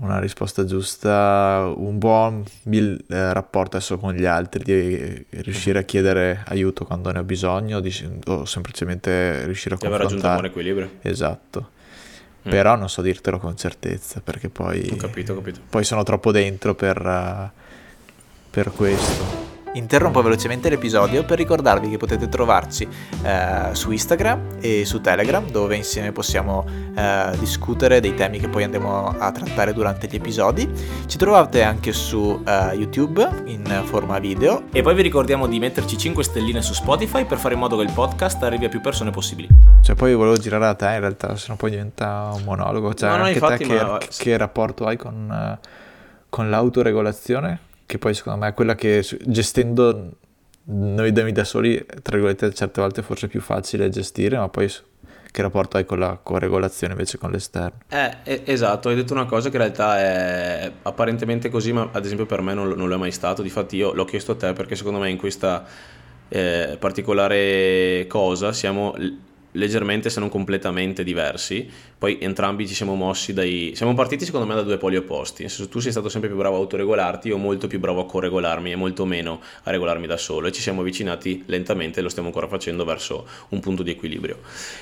una 0.00 0.18
risposta 0.18 0.64
giusta, 0.64 1.72
un 1.76 1.98
buon 1.98 2.44
bil- 2.62 3.04
eh, 3.08 3.32
rapporto 3.32 3.76
adesso 3.76 3.98
con 3.98 4.12
gli 4.12 4.24
altri, 4.24 4.64
di 4.64 5.26
riuscire 5.42 5.78
a 5.78 5.82
chiedere 5.82 6.42
aiuto 6.46 6.84
quando 6.84 7.10
ne 7.12 7.20
ho 7.20 7.24
bisogno 7.24 7.80
di, 7.80 7.92
o 8.26 8.44
semplicemente 8.44 9.44
riuscire 9.44 9.74
a 9.74 9.78
di 9.78 9.86
aver 9.86 10.00
raggiunto 10.00 10.26
un 10.26 10.32
buon 10.32 10.44
equilibrio. 10.44 10.90
Esatto. 11.02 11.70
Mm. 12.46 12.50
Però 12.50 12.76
non 12.76 12.90
so 12.90 13.00
dirtelo 13.00 13.38
con 13.38 13.56
certezza 13.56 14.20
perché 14.20 14.48
poi, 14.50 14.88
ho 14.90 14.96
capito, 14.96 15.32
ho 15.32 15.36
capito. 15.36 15.60
poi 15.68 15.84
sono 15.84 16.02
troppo 16.02 16.30
dentro 16.30 16.74
per, 16.74 17.00
uh, 17.00 17.60
per 18.50 18.70
questo. 18.72 19.43
Interrompo 19.74 20.22
velocemente 20.22 20.68
l'episodio 20.68 21.24
per 21.24 21.36
ricordarvi 21.36 21.90
che 21.90 21.96
potete 21.96 22.28
trovarci 22.28 22.86
eh, 23.24 23.70
su 23.72 23.90
Instagram 23.90 24.58
e 24.60 24.84
su 24.84 25.00
Telegram 25.00 25.44
dove 25.50 25.74
insieme 25.74 26.12
possiamo 26.12 26.64
eh, 26.94 27.30
discutere 27.38 27.98
dei 27.98 28.14
temi 28.14 28.38
che 28.38 28.48
poi 28.48 28.62
andremo 28.62 29.16
a 29.18 29.32
trattare 29.32 29.72
durante 29.72 30.06
gli 30.06 30.14
episodi. 30.14 30.70
Ci 31.06 31.18
trovate 31.18 31.62
anche 31.62 31.92
su 31.92 32.40
eh, 32.46 32.76
YouTube 32.76 33.28
in 33.46 33.82
forma 33.84 34.20
video. 34.20 34.62
E 34.70 34.82
poi 34.82 34.94
vi 34.94 35.02
ricordiamo 35.02 35.48
di 35.48 35.58
metterci 35.58 35.98
5 35.98 36.22
stelline 36.22 36.62
su 36.62 36.72
Spotify 36.72 37.24
per 37.24 37.38
fare 37.38 37.54
in 37.54 37.60
modo 37.60 37.76
che 37.76 37.82
il 37.82 37.92
podcast 37.92 38.40
arrivi 38.44 38.66
a 38.66 38.68
più 38.68 38.80
persone 38.80 39.10
possibili. 39.10 39.48
Cioè 39.82 39.96
poi 39.96 40.14
volevo 40.14 40.36
girare 40.36 40.66
a 40.66 40.74
te 40.74 40.86
in 40.86 41.00
realtà, 41.00 41.34
se 41.34 41.46
no 41.48 41.56
poi 41.56 41.70
diventa 41.70 42.30
un 42.32 42.44
monologo. 42.44 42.94
Cioè 42.94 43.10
No, 43.10 43.16
no, 43.16 43.22
anche 43.24 43.34
infatti, 43.34 43.66
te 43.66 43.76
che, 43.76 43.84
ma- 43.84 43.98
che 43.98 44.36
rapporto 44.36 44.86
hai 44.86 44.96
con, 44.96 45.30
eh, 45.30 45.58
con 46.28 46.48
l'autoregolazione? 46.48 47.72
Che 47.86 47.98
poi 47.98 48.14
secondo 48.14 48.40
me 48.40 48.48
è 48.48 48.54
quella 48.54 48.74
che 48.74 49.06
gestendo 49.26 50.16
noi 50.66 51.12
da 51.12 51.44
soli, 51.44 51.84
tra 52.02 52.16
virgolette, 52.16 52.52
certe 52.54 52.80
volte 52.80 53.02
forse 53.02 53.26
è 53.26 53.28
più 53.28 53.40
facile 53.40 53.88
gestire, 53.90 54.38
ma 54.38 54.48
poi 54.48 54.70
che 55.30 55.42
rapporto 55.42 55.76
hai 55.76 55.84
con 55.84 55.98
la 55.98 56.16
corregolazione 56.22 56.92
invece 56.92 57.18
con 57.18 57.32
l'esterno? 57.32 57.80
Eh, 57.88 58.42
esatto, 58.44 58.88
hai 58.88 58.94
detto 58.94 59.12
una 59.12 59.26
cosa 59.26 59.50
che 59.50 59.56
in 59.56 59.62
realtà 59.62 59.98
è 59.98 60.72
apparentemente 60.82 61.48
così, 61.48 61.72
ma 61.72 61.88
ad 61.90 62.04
esempio 62.04 62.24
per 62.24 62.40
me 62.40 62.54
non, 62.54 62.68
non 62.68 62.88
lo 62.88 62.94
è 62.94 62.98
mai 62.98 63.10
stato. 63.10 63.42
Difatti 63.42 63.76
io 63.76 63.92
l'ho 63.92 64.04
chiesto 64.04 64.32
a 64.32 64.36
te 64.36 64.52
perché 64.52 64.76
secondo 64.76 65.00
me 65.00 65.10
in 65.10 65.16
questa 65.16 65.64
eh, 66.28 66.76
particolare 66.78 68.06
cosa 68.08 68.52
siamo 68.52 68.94
leggermente 69.54 70.10
se 70.10 70.20
non 70.20 70.28
completamente 70.28 71.04
diversi. 71.04 71.68
Poi 71.96 72.18
entrambi 72.20 72.66
ci 72.66 72.74
siamo 72.74 72.94
mossi 72.94 73.32
dai... 73.32 73.72
Siamo 73.74 73.94
partiti 73.94 74.24
secondo 74.24 74.46
me 74.46 74.54
da 74.54 74.62
due 74.62 74.78
poli 74.78 74.96
opposti. 74.96 75.42
Nel 75.42 75.50
senso 75.50 75.70
tu 75.70 75.80
sei 75.80 75.90
stato 75.90 76.08
sempre 76.08 76.28
più 76.28 76.38
bravo 76.38 76.56
a 76.56 76.58
autoregolarti, 76.58 77.28
io 77.28 77.36
molto 77.36 77.66
più 77.66 77.78
bravo 77.78 78.00
a 78.00 78.06
corregolarmi 78.06 78.72
e 78.72 78.76
molto 78.76 79.04
meno 79.04 79.40
a 79.64 79.70
regolarmi 79.70 80.06
da 80.06 80.16
solo 80.16 80.48
e 80.48 80.52
ci 80.52 80.60
siamo 80.60 80.80
avvicinati 80.80 81.44
lentamente, 81.46 82.00
lo 82.00 82.08
stiamo 82.08 82.28
ancora 82.28 82.48
facendo 82.48 82.84
verso 82.84 83.26
un 83.50 83.60
punto 83.60 83.82
di 83.82 83.90
equilibrio. 83.90 84.40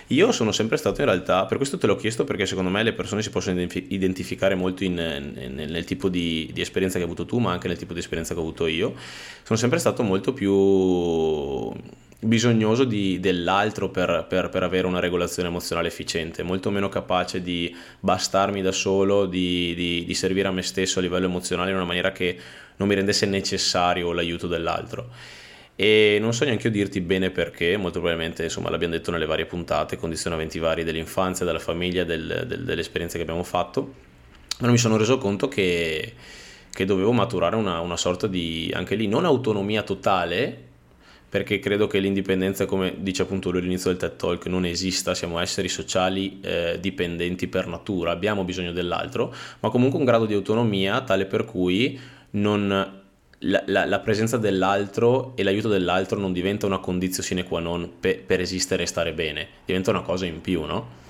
Io 0.09 0.33
sono 0.33 0.53
sempre 0.53 0.77
stato 0.77 1.01
in 1.01 1.07
realtà, 1.07 1.47
per 1.47 1.57
questo 1.57 1.79
te 1.79 1.87
l'ho 1.87 1.97
chiesto 1.97 2.25
perché 2.25 2.47
secondo 2.47 2.71
me 2.71 2.83
le 2.83 2.93
persone 2.93 3.23
si 3.23 3.31
possono 3.31 3.57
identifi- 3.57 3.87
identificare 3.91 4.55
molto 4.55 4.85
in- 4.85 4.95
nel, 4.95 5.71
nel 5.71 5.85
tipo 5.85 6.09
di, 6.09 6.51
di 6.53 6.61
esperienza 6.61 6.97
che 6.97 7.05
hai 7.05 7.11
avuto 7.11 7.27
tu, 7.27 7.39
ma 7.39 7.53
anche 7.53 7.69
nel 7.69 7.77
tipo 7.77 7.93
di 7.93 8.01
esperienza 8.01 8.35
che 8.35 8.41
ho 8.41 8.43
avuto 8.43 8.67
io. 8.67 8.95
Sono 9.43 9.59
sempre 9.59 9.79
stato 9.79 10.03
molto 10.03 10.33
più 10.33 11.71
bisognoso 12.25 12.85
di- 12.85 13.19
dell'altro 13.21 13.91
per, 13.91 14.27
per- 14.29 14.49
per 14.49 14.63
avere 14.63 14.87
una 14.87 15.01
regolazione 15.01 15.49
emozionale 15.49 15.89
efficiente, 15.89 16.43
molto 16.43 16.71
meno 16.71 16.89
capace 16.89 17.43
di 17.43 17.75
bastarmi 18.01 18.63
da 18.63 18.73
solo, 18.73 19.27
di, 19.27 19.75
di- 19.75 20.05
di 20.05 20.15
servire 20.15 20.49
a 20.49 20.53
me 20.53 20.63
stesso 20.63 20.99
a 21.01 21.03
livello 21.03 21.27
emozionale 21.27 21.71
in 21.71 21.77
una 21.77 21.85
maniera 21.85 22.13
che 22.13 22.39
non 22.77 22.89
mi 22.89 22.95
rendesse 22.95 23.27
necessario 23.27 24.13
l'aiuto 24.13 24.47
dell'altro. 24.47 25.11
E 25.75 26.19
non 26.21 26.33
so 26.33 26.45
neanche 26.45 26.69
io 26.69 26.73
dirti 26.73 27.01
bene 27.01 27.31
perché, 27.31 27.77
molto 27.77 27.99
probabilmente 27.99 28.45
insomma 28.45 28.71
l'abbiamo 28.71 28.95
detto 28.95 29.11
nelle 29.11 29.27
varie 29.27 29.47
puntate, 29.47 29.97
condizionamenti 29.97 30.59
vari 30.59 30.85
dell'infanzia, 30.85 31.45
della 31.45 31.59
famiglia, 31.59 32.05
del- 32.05 32.45
del- 32.47 32.65
delle 32.65 32.81
esperienze 32.81 33.17
che 33.17 33.23
abbiamo 33.23 33.43
fatto, 33.43 33.81
ma 34.59 34.67
non 34.67 34.73
mi 34.73 34.79
sono 34.79 34.97
reso 34.97 35.19
conto 35.19 35.49
che, 35.49 36.13
che 36.73 36.85
dovevo 36.85 37.13
maturare 37.13 37.57
una, 37.57 37.81
una 37.81 37.97
sorta 37.97 38.27
di, 38.29 38.71
anche 38.75 38.95
lì, 38.95 39.09
non 39.09 39.25
autonomia 39.25 39.83
totale, 39.83 40.71
perché 41.33 41.61
credo 41.61 41.87
che 41.87 41.99
l'indipendenza, 41.99 42.67
come 42.67 42.97
dice 42.99 43.23
appunto 43.23 43.51
lui 43.51 43.61
all'inizio 43.61 43.89
del 43.89 43.99
TED 43.99 44.17
Talk, 44.17 44.47
non 44.49 44.67
esista, 44.67 45.15
siamo 45.15 45.39
esseri 45.39 45.67
sociali 45.71 46.41
eh, 46.43 46.77
dipendenti 46.79 47.49
per 47.49 47.67
natura, 47.69 48.11
abbiamo 48.11 48.45
bisogno 48.45 48.71
dell'altro, 48.71 49.33
ma 49.61 49.71
comunque 49.71 49.99
un 49.99 50.05
grado 50.05 50.27
di 50.27 50.35
autonomia 50.35 51.01
tale 51.01 51.25
per 51.25 51.47
cui 51.47 51.99
non, 52.33 52.69
la, 53.39 53.63
la- 53.65 53.87
la 53.87 54.01
presenza 54.01 54.37
dell'altro 54.37 55.33
e 55.35 55.43
l'aiuto 55.43 55.69
dell'altro 55.69 56.21
non 56.21 56.35
diventa 56.35 56.67
una 56.67 56.81
condizione 56.81 57.27
sine 57.27 57.45
qua 57.45 57.61
non 57.61 57.93
pe- 57.99 58.23
per 58.27 58.41
esistere 58.43 58.83
e 58.83 58.87
stare 58.87 59.15
bene, 59.15 59.49
diventa 59.65 59.89
una 59.89 60.03
cosa 60.03 60.27
in 60.27 60.43
più, 60.43 60.65
no? 60.65 61.01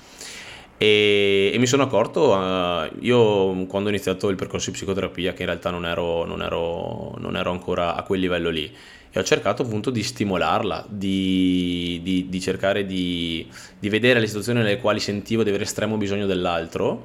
E, 0.78 1.50
e 1.52 1.58
mi 1.58 1.66
sono 1.66 1.85
accorto, 1.85 2.35
eh, 2.35 2.90
io 3.00 3.66
quando 3.66 3.88
ho 3.88 3.92
iniziato 3.92 4.28
il 4.28 4.37
percorso 4.37 4.70
di 4.70 4.76
psicoterapia, 4.76 5.32
che 5.32 5.42
in 5.42 5.48
realtà 5.48 5.70
non 5.70 5.87
ero, 5.87 6.24
non 6.24 6.42
ero- 6.42 7.14
non 7.18 7.37
ero 7.37 7.50
ancora 7.50 7.94
a 7.94 8.02
quel 8.02 8.20
livello 8.20 8.50
lì, 8.50 8.70
e 9.12 9.18
ho 9.20 9.22
cercato 9.22 9.62
appunto 9.62 9.90
di 9.90 10.03
stimolarla, 10.03 10.87
di, 10.88 12.01
di- 12.03 12.29
di 12.31 12.40
cercare 12.40 12.87
di, 12.87 13.46
di 13.79 13.88
vedere 13.90 14.20
le 14.20 14.27
situazioni 14.27 14.61
nelle 14.61 14.79
quali 14.79 15.01
sentivo 15.01 15.42
di 15.42 15.51
avere 15.51 15.64
estremo 15.64 15.98
bisogno 15.98 16.25
dell'altro, 16.27 17.05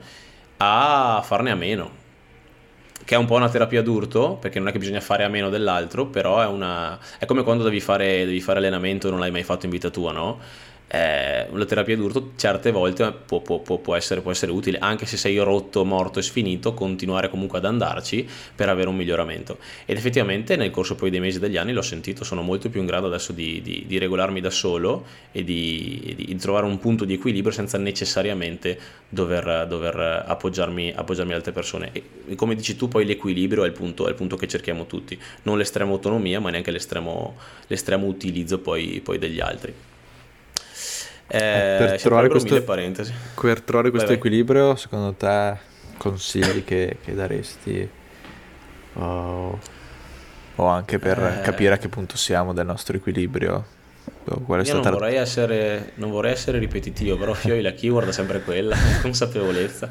a 0.57 1.21
farne 1.23 1.51
a 1.51 1.55
meno. 1.55 2.05
Che 3.03 3.15
è 3.15 3.17
un 3.17 3.25
po' 3.25 3.35
una 3.35 3.49
terapia 3.49 3.81
d'urto, 3.81 4.37
perché 4.39 4.59
non 4.59 4.69
è 4.69 4.71
che 4.71 4.79
bisogna 4.79 5.01
fare 5.01 5.23
a 5.23 5.29
meno 5.29 5.49
dell'altro, 5.49 6.07
però 6.07 6.41
è 6.41 6.45
una... 6.45 6.97
è 7.19 7.25
come 7.25 7.43
quando 7.43 7.63
devi 7.63 7.79
fare, 7.79 8.25
devi 8.25 8.41
fare 8.41 8.59
allenamento 8.59 9.07
e 9.07 9.11
non 9.11 9.19
l'hai 9.19 9.31
mai 9.31 9.43
fatto 9.43 9.65
in 9.65 9.71
vita 9.71 9.89
tua, 9.89 10.11
no? 10.11 10.39
Eh, 10.89 11.47
la 11.51 11.65
terapia 11.65 11.97
d'urto 11.97 12.31
certe 12.37 12.71
volte 12.71 13.11
può, 13.11 13.41
può- 13.41 13.59
può- 13.59 13.95
essere, 13.95 14.21
può 14.21 14.31
essere 14.31 14.53
utile, 14.53 14.77
anche 14.77 15.05
se 15.05 15.17
sei 15.17 15.37
rotto, 15.37 15.83
morto 15.83 16.19
e 16.19 16.21
sfinito, 16.21 16.73
continuare 16.73 17.29
comunque 17.29 17.57
ad 17.57 17.65
andarci 17.65 18.25
per 18.55 18.69
avere 18.69 18.87
un 18.87 18.95
miglioramento. 18.95 19.57
Ed 19.85 19.97
effettivamente 19.97 20.55
nel 20.55 20.71
corso 20.71 20.95
poi 20.95 21.09
dei 21.09 21.19
mesi 21.19 21.37
e 21.37 21.39
degli 21.41 21.57
anni 21.57 21.73
l'ho 21.73 21.81
sentito, 21.81 22.23
sono 22.23 22.41
molto 22.41 22.69
più 22.69 22.79
in 22.79 22.85
grado 22.85 23.07
adesso 23.07 23.33
di, 23.33 23.61
di- 23.61 23.83
di 23.85 23.97
regolarmi 23.97 24.39
da 24.39 24.49
solo 24.49 25.05
e 25.33 25.43
di, 25.43 26.13
di- 26.15 26.25
di 26.25 26.35
trovare 26.37 26.65
un 26.65 26.79
punto 26.79 27.03
di 27.03 27.13
equilibrio 27.15 27.51
senza 27.53 27.77
necessariamente 27.77 28.79
dover, 29.09 29.67
dover 29.67 30.23
appoggiarmi, 30.25 30.93
appoggiarmi 30.95 31.31
ad 31.31 31.37
altre 31.37 31.51
persone. 31.51 31.91
E 32.27 32.35
come 32.35 32.55
dici 32.55 32.77
tu, 32.77 32.87
poi 32.87 33.03
l'equilibrio 33.05 33.63
è 33.63 33.67
il 33.67 33.73
punto, 33.73 34.05
è 34.05 34.09
il 34.09 34.15
punto 34.15 34.37
che 34.37 34.47
cerchiamo 34.47 34.85
tutti, 34.85 35.19
non 35.43 35.57
l'estrema 35.57 35.91
autonomia, 35.91 36.39
ma 36.39 36.49
neanche 36.49 36.71
l'estremo, 36.71 37.35
l'estremo 37.67 38.05
utilizzo 38.05 38.59
poi, 38.59 39.01
poi 39.03 39.17
degli 39.17 39.41
altri. 39.41 39.73
Eh, 41.27 41.75
per 41.77 41.99
si 41.99 42.05
trovare 42.07 42.29
questo-. 42.29 42.61
Per 42.63 43.61
trovare 43.61 43.89
questo 43.89 44.07
vai. 44.07 44.15
equilibrio, 44.17 44.75
secondo 44.75 45.13
te, 45.13 45.57
consigli 45.97 46.63
che, 46.63 46.97
che 47.03 47.13
daresti? 47.13 47.89
O, 48.93 49.59
o 50.55 50.65
anche 50.65 50.97
per 50.99 51.19
Eh. 51.19 51.41
capire 51.43 51.73
a 51.75 51.77
che 51.77 51.87
punto 51.89 52.17
siamo 52.17 52.53
del 52.53 52.65
nostro 52.65 52.95
equilibrio? 52.97 53.75
Qual 54.23 54.61
è 54.61 54.65
Io 54.65 54.73
non 54.73 54.81
stata 54.81 54.89
la- 54.89 54.95
vorrei, 54.95 55.15
essere, 55.15 55.91
non 55.95 56.09
vorrei 56.11 56.31
essere 56.33 56.57
ripetitivo, 56.59 57.17
però 57.17 57.33
Fioi 57.33 57.61
la 57.61 57.71
keyword 57.73 58.09
è 58.09 58.11
sempre 58.11 58.41
quella, 58.41 58.75
consapevolezza. 59.01 59.89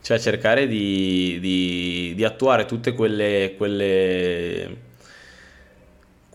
Cioè 0.00 0.18
cercare 0.18 0.66
di, 0.66 1.38
di- 1.40 2.12
di 2.14 2.24
attuare 2.24 2.64
tutte 2.66 2.92
quelle, 2.92 3.54
quelle 3.56 4.76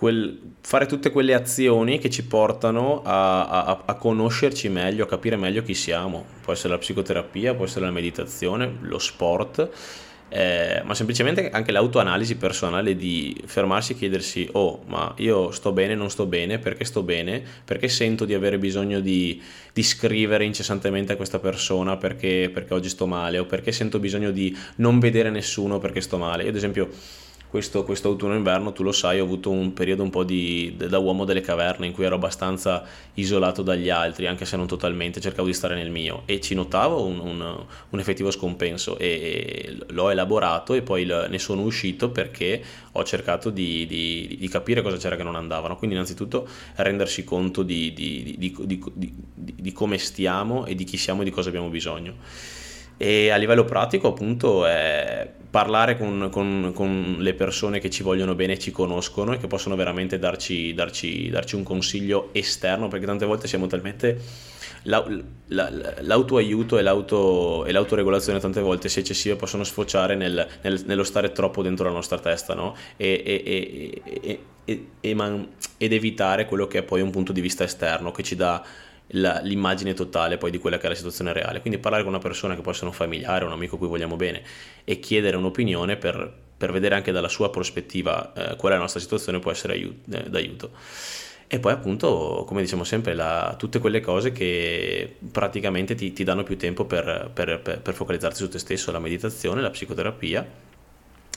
quel- 0.03 0.37
fare 0.59 0.85
tutte 0.85 1.11
quelle 1.11 1.33
azioni 1.33 1.97
che 1.97 2.09
ci 2.09 2.25
portano 2.25 3.01
a, 3.05 3.47
a- 3.47 3.83
a 3.85 3.93
conoscerci 3.95 4.67
meglio, 4.67 5.05
a 5.05 5.07
capire 5.07 5.37
meglio 5.37 5.63
chi 5.63 5.73
siamo. 5.73 6.25
Può 6.41 6.51
essere 6.51 6.73
la 6.73 6.77
psicoterapia, 6.77 7.53
può 7.53 7.63
essere 7.63 7.85
la 7.85 7.91
meditazione, 7.91 8.79
lo 8.81 8.99
sport, 8.99 9.69
eh, 10.27 10.81
ma 10.83 10.93
semplicemente 10.93 11.49
anche 11.51 11.71
l'autoanalisi 11.71 12.35
personale 12.35 12.97
di 12.97 13.33
fermarsi 13.45 13.93
e 13.93 13.95
chiedersi, 13.95 14.49
oh, 14.51 14.83
ma 14.87 15.13
io 15.19 15.51
sto 15.51 15.71
bene, 15.71 15.95
non 15.95 16.09
sto 16.09 16.25
bene, 16.25 16.59
perché 16.59 16.83
sto 16.83 17.01
bene, 17.01 17.41
perché 17.63 17.87
sento 17.87 18.25
di 18.25 18.33
avere 18.33 18.57
bisogno 18.57 18.99
di, 18.99 19.41
di 19.71 19.83
scrivere 19.83 20.43
incessantemente 20.43 21.13
a 21.13 21.15
questa 21.15 21.39
persona 21.39 21.95
perché, 21.95 22.49
perché 22.53 22.73
oggi 22.73 22.89
sto 22.89 23.07
male, 23.07 23.39
o 23.39 23.45
perché 23.45 23.71
sento 23.71 23.99
bisogno 23.99 24.31
di 24.31 24.53
non 24.77 24.99
vedere 24.99 25.29
nessuno 25.29 25.79
perché 25.79 26.01
sto 26.01 26.17
male. 26.17 26.43
Io 26.43 26.49
ad 26.49 26.57
esempio 26.57 26.89
questo, 27.53 27.83
questo 27.83 28.07
autunno-inverno, 28.07 28.73
tu 28.73 28.81
lo 28.81 28.91
sai, 28.91 29.19
ho 29.19 29.23
avuto 29.23 29.51
un 29.51 29.73
periodo 29.73 30.01
un 30.01 30.09
po' 30.09 30.23
di, 30.23 30.73
da 30.75 30.97
uomo 30.97 31.23
delle 31.23 31.41
caverne 31.41 31.85
in 31.85 31.93
cui 31.93 32.03
ero 32.03 32.15
abbastanza 32.15 32.83
isolato 33.13 33.61
dagli 33.61 33.89
altri, 33.91 34.25
anche 34.25 34.43
se 34.43 34.57
non 34.57 34.65
totalmente, 34.65 35.21
cercavo 35.21 35.45
di 35.45 35.53
stare 35.53 35.75
nel 35.75 35.91
mio 35.91 36.23
e 36.25 36.41
ci 36.41 36.55
notavo 36.55 37.05
un, 37.05 37.19
un, 37.19 37.65
un 37.89 37.99
effettivo 37.99 38.31
scompenso 38.31 38.97
e 38.97 39.77
l'ho 39.89 40.09
elaborato 40.09 40.73
e 40.73 40.81
poi 40.81 41.05
ne 41.05 41.37
sono 41.37 41.61
uscito 41.61 42.09
perché 42.09 42.59
ho 42.93 43.03
cercato 43.03 43.51
di, 43.51 43.85
di, 43.85 44.35
di 44.39 44.47
capire 44.47 44.81
cosa 44.81 44.97
c'era 44.97 45.15
che 45.15 45.21
non 45.21 45.35
andavano. 45.35 45.77
Quindi 45.77 45.95
innanzitutto 45.95 46.47
rendersi 46.77 47.23
conto 47.23 47.61
di, 47.61 47.93
di 47.93 49.71
come 49.73 49.99
stiamo 49.99 50.65
e 50.65 50.73
di 50.73 50.85
chi 50.85 50.97
siamo 50.97 51.21
e 51.21 51.25
di 51.25 51.29
cosa 51.29 51.49
abbiamo 51.49 51.69
bisogno 51.69 52.15
e 52.97 53.29
a 53.29 53.35
livello 53.37 53.65
pratico 53.65 54.09
appunto 54.09 54.65
è 54.65 55.29
parlare 55.49 55.97
con, 55.97 56.29
con, 56.31 56.71
con, 56.73 57.17
le 57.19 57.33
persone 57.35 57.79
che 57.79 57.91
ci 57.91 58.01
vogliono 58.01 58.33
bene, 58.33 58.57
ci 58.57 58.71
conoscono 58.71 59.33
e 59.33 59.37
che 59.37 59.45
possono 59.45 59.75
veramente 59.75 60.17
darci, 60.17 60.73
darci, 60.73 61.29
darci 61.29 61.55
un 61.55 61.61
consiglio 61.61 62.29
esterno 62.31 62.87
perché 62.87 63.05
tante 63.05 63.25
volte 63.25 63.47
siamo 63.47 63.67
talmente 63.67 64.19
la, 64.83 65.05
la, 65.47 65.71
l'autoaiuto 65.99 66.77
e, 66.77 66.81
l'auto, 66.81 67.65
e 67.65 67.71
l'autoregolazione 67.71 68.39
tante 68.39 68.61
volte 68.61 68.89
se 68.89 69.01
eccessive 69.01 69.35
possono 69.35 69.63
sfociare 69.63 70.15
nel, 70.15 70.47
nel, 70.61 70.81
nello 70.85 71.03
stare 71.03 71.31
troppo 71.31 71.61
dentro 71.61 71.85
la 71.85 71.93
nostra 71.93 72.17
testa 72.17 72.55
no? 72.55 72.75
e, 72.97 74.41
e, 74.99 75.13
man, 75.13 75.49
ed 75.77 75.93
evitare 75.93 76.45
quello 76.45 76.67
che 76.67 76.79
è 76.79 76.83
poi 76.83 77.01
un 77.01 77.11
punto 77.11 77.31
di 77.31 77.41
vista 77.41 77.63
esterno 77.63 78.11
che 78.11 78.23
ci 78.23 78.35
dà 78.35 78.63
la, 79.07 79.39
l'immagine 79.41 79.93
totale 79.93 80.37
poi 80.37 80.51
di 80.51 80.57
quella 80.57 80.77
che 80.77 80.85
è 80.85 80.89
la 80.89 80.95
situazione 80.95 81.33
reale. 81.33 81.61
Quindi 81.61 81.79
parlare 81.79 82.03
con 82.03 82.13
una 82.13 82.21
persona 82.21 82.55
che 82.55 82.61
può 82.61 82.71
essere 82.71 82.87
un 82.87 82.93
familiare, 82.93 83.45
un 83.45 83.51
amico 83.51 83.77
cui 83.77 83.87
vogliamo 83.87 84.15
bene 84.15 84.43
e 84.83 84.99
chiedere 84.99 85.37
un'opinione 85.37 85.97
per, 85.97 86.31
per 86.57 86.71
vedere 86.71 86.95
anche 86.95 87.11
dalla 87.11 87.27
sua 87.27 87.49
prospettiva 87.49 88.33
eh, 88.33 88.55
qual 88.55 88.71
è 88.71 88.75
la 88.75 88.81
nostra 88.81 88.99
situazione 88.99 89.39
può 89.39 89.51
essere 89.51 89.73
aiut- 89.73 90.13
eh, 90.13 90.29
d'aiuto. 90.29 90.71
E 91.47 91.59
poi 91.59 91.71
appunto, 91.71 92.45
come 92.47 92.61
diciamo 92.61 92.83
sempre, 92.83 93.13
la, 93.13 93.53
tutte 93.59 93.77
quelle 93.77 93.99
cose 93.99 94.31
che 94.31 95.17
praticamente 95.31 95.93
ti, 95.93 96.11
ti 96.11 96.23
danno 96.23 96.41
più 96.41 96.57
tempo 96.57 96.85
per, 96.85 97.29
per, 97.31 97.59
per, 97.61 97.79
per, 97.79 97.93
focalizzarti 97.93 98.37
su 98.37 98.49
te 98.49 98.57
stesso, 98.57 98.91
la 98.91 98.97
meditazione, 98.97 99.61
la 99.61 99.69
psicoterapia 99.69 100.43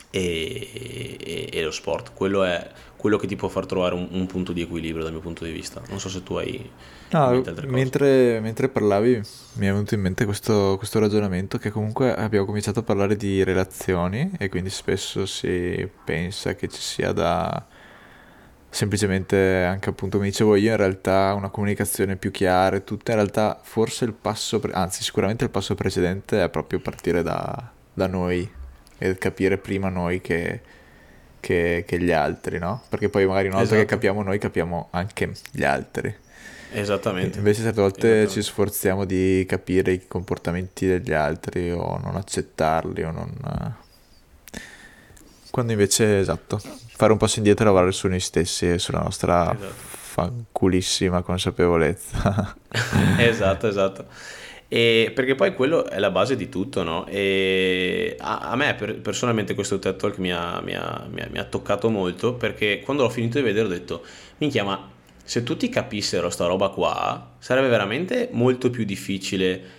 e, 0.08 1.18
e, 1.22 1.48
e 1.52 1.62
lo 1.62 1.70
sport. 1.70 2.12
Quello 2.14 2.44
è 2.44 2.66
quello 3.06 3.20
che 3.20 3.28
ti 3.28 3.36
può 3.36 3.46
far 3.46 3.66
trovare 3.66 3.94
un, 3.94 4.08
un, 4.10 4.26
punto 4.26 4.52
di 4.52 4.62
equilibrio 4.62 5.04
dal 5.04 5.12
mio 5.12 5.20
punto 5.20 5.44
di 5.44 5.52
vista. 5.52 5.80
Non 5.90 6.00
so 6.00 6.08
se 6.08 6.24
tu 6.24 6.34
hai... 6.34 6.68
No, 7.10 7.40
mentre, 7.68 8.40
mentre, 8.40 8.68
parlavi 8.68 9.20
mi 9.52 9.66
è 9.66 9.70
venuto 9.70 9.94
in 9.94 10.00
mente 10.00 10.24
questo, 10.24 10.74
questo, 10.76 10.98
ragionamento 10.98 11.56
che 11.56 11.70
comunque 11.70 12.12
abbiamo 12.12 12.46
cominciato 12.46 12.80
a 12.80 12.82
parlare 12.82 13.14
di 13.14 13.44
relazioni 13.44 14.32
e 14.38 14.48
quindi 14.48 14.70
spesso 14.70 15.24
si 15.24 15.88
pensa 16.04 16.56
che 16.56 16.66
ci 16.66 16.80
sia 16.80 17.12
da 17.12 17.64
semplicemente 18.68 19.62
anche 19.62 19.88
appunto 19.88 20.16
come 20.16 20.28
dicevo 20.28 20.56
io 20.56 20.72
in 20.72 20.76
realtà 20.76 21.32
una 21.34 21.48
comunicazione 21.48 22.16
più 22.16 22.32
chiara 22.32 22.74
e 22.74 22.82
tutta 22.82 23.12
in 23.12 23.18
realtà 23.18 23.60
forse 23.62 24.04
il 24.04 24.12
passo 24.12 24.58
pre- 24.58 24.72
anzi 24.72 25.04
sicuramente 25.04 25.44
il 25.44 25.50
passo 25.50 25.76
precedente 25.76 26.42
è 26.42 26.50
proprio 26.50 26.80
partire 26.80 27.22
da, 27.22 27.70
da 27.94 28.08
noi 28.08 28.50
e 28.98 29.16
capire 29.16 29.58
prima 29.58 29.88
noi 29.88 30.20
che 30.20 30.60
che, 31.46 31.84
che 31.86 32.00
gli 32.00 32.10
altri, 32.10 32.58
no? 32.58 32.82
Perché 32.88 33.08
poi 33.08 33.24
magari 33.24 33.46
una 33.46 33.58
volta 33.58 33.74
esatto. 33.74 33.88
che 33.88 33.94
capiamo 33.94 34.24
noi 34.24 34.38
capiamo 34.38 34.88
anche 34.90 35.30
gli 35.52 35.62
altri. 35.62 36.12
Esattamente. 36.72 37.38
Invece 37.38 37.62
certe 37.62 37.80
volte 37.80 38.28
ci 38.28 38.42
sforziamo 38.42 39.04
di 39.04 39.46
capire 39.48 39.92
i 39.92 40.08
comportamenti 40.08 40.88
degli 40.88 41.12
altri 41.12 41.70
o 41.70 42.00
non 42.02 42.16
accettarli 42.16 43.04
o 43.04 43.10
non... 43.12 43.74
Quando 45.52 45.70
invece, 45.70 46.18
esatto, 46.18 46.60
fare 46.88 47.12
un 47.12 47.18
passo 47.18 47.38
indietro 47.38 47.62
e 47.62 47.66
lavorare 47.68 47.92
su 47.92 48.08
noi 48.08 48.18
stessi 48.18 48.68
e 48.68 48.78
sulla 48.80 48.98
nostra 48.98 49.54
esatto. 49.54 49.72
fanculissima 49.76 51.22
consapevolezza. 51.22 52.56
esatto, 53.18 53.68
esatto. 53.68 54.06
E 54.68 55.12
perché 55.14 55.36
poi 55.36 55.54
quello 55.54 55.86
è 55.86 55.98
la 55.98 56.10
base 56.10 56.34
di 56.34 56.48
tutto, 56.48 56.82
no? 56.82 57.06
E 57.06 58.16
a, 58.18 58.50
a 58.50 58.56
me 58.56 58.74
per, 58.74 59.00
personalmente 59.00 59.54
questo 59.54 59.78
TED 59.78 59.96
Talk 59.96 60.18
mi 60.18 60.32
ha, 60.32 60.60
mi, 60.60 60.74
ha, 60.74 61.06
mi, 61.08 61.20
ha, 61.20 61.28
mi 61.30 61.38
ha, 61.38 61.44
toccato 61.44 61.88
molto 61.88 62.34
perché 62.34 62.80
quando 62.80 63.04
l'ho 63.04 63.08
finito 63.08 63.38
di 63.38 63.44
vedere 63.44 63.66
ho 63.66 63.70
detto, 63.70 64.02
minchia, 64.38 64.64
ma 64.64 64.90
se 65.22 65.42
tutti 65.44 65.68
capissero 65.68 66.30
sta 66.30 66.46
roba 66.46 66.70
qua, 66.70 67.34
sarebbe 67.38 67.68
veramente 67.68 68.28
molto 68.32 68.70
più 68.70 68.84
difficile 68.84 69.74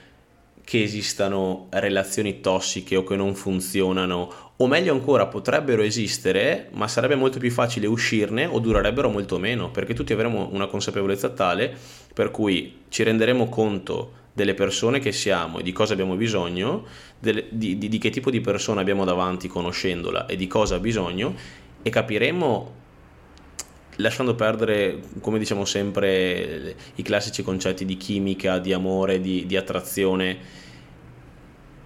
che 0.63 0.83
esistano 0.83 1.67
relazioni 1.69 2.41
tossiche 2.41 2.97
o 2.97 3.03
che 3.03 3.15
non 3.15 3.35
funzionano, 3.35 4.29
o 4.57 4.67
meglio 4.67 4.91
ancora 4.91 5.27
potrebbero 5.27 5.81
esistere, 5.81 6.67
ma 6.73 6.89
sarebbe 6.89 7.15
molto 7.15 7.39
più 7.39 7.49
facile 7.51 7.87
uscirne 7.87 8.45
o 8.45 8.59
durerebbero 8.59 9.09
molto 9.09 9.37
meno, 9.39 9.71
perché 9.71 9.93
tutti 9.93 10.11
avremo 10.11 10.49
una 10.51 10.67
consapevolezza 10.67 11.29
tale 11.29 11.73
per 12.13 12.31
cui 12.31 12.79
ci 12.89 13.03
renderemo 13.03 13.47
conto 13.47 14.11
delle 14.37 14.53
persone 14.53 14.99
che 14.99 15.11
siamo 15.11 15.57
e 15.57 15.63
di 15.63 15.71
cosa 15.71 15.93
abbiamo 15.93 16.15
bisogno, 16.15 16.85
delle, 17.17 17.47
di, 17.49 17.79
di, 17.79 17.89
di 17.89 17.97
che 17.97 18.11
tipo 18.11 18.29
di 18.29 18.39
persona 18.39 18.81
abbiamo 18.81 19.03
davanti 19.03 19.47
conoscendola 19.47 20.27
e 20.27 20.35
di 20.35 20.45
cosa 20.45 20.75
ha 20.75 20.79
bisogno 20.79 21.33
e 21.81 21.89
capiremo 21.89 22.73
lasciando 23.95 24.35
perdere, 24.35 24.99
come 25.21 25.39
diciamo 25.39 25.65
sempre, 25.65 26.75
i 26.93 27.01
classici 27.01 27.41
concetti 27.41 27.83
di 27.83 27.97
chimica, 27.97 28.59
di 28.59 28.73
amore, 28.73 29.19
di, 29.19 29.47
di 29.47 29.57
attrazione 29.57 30.65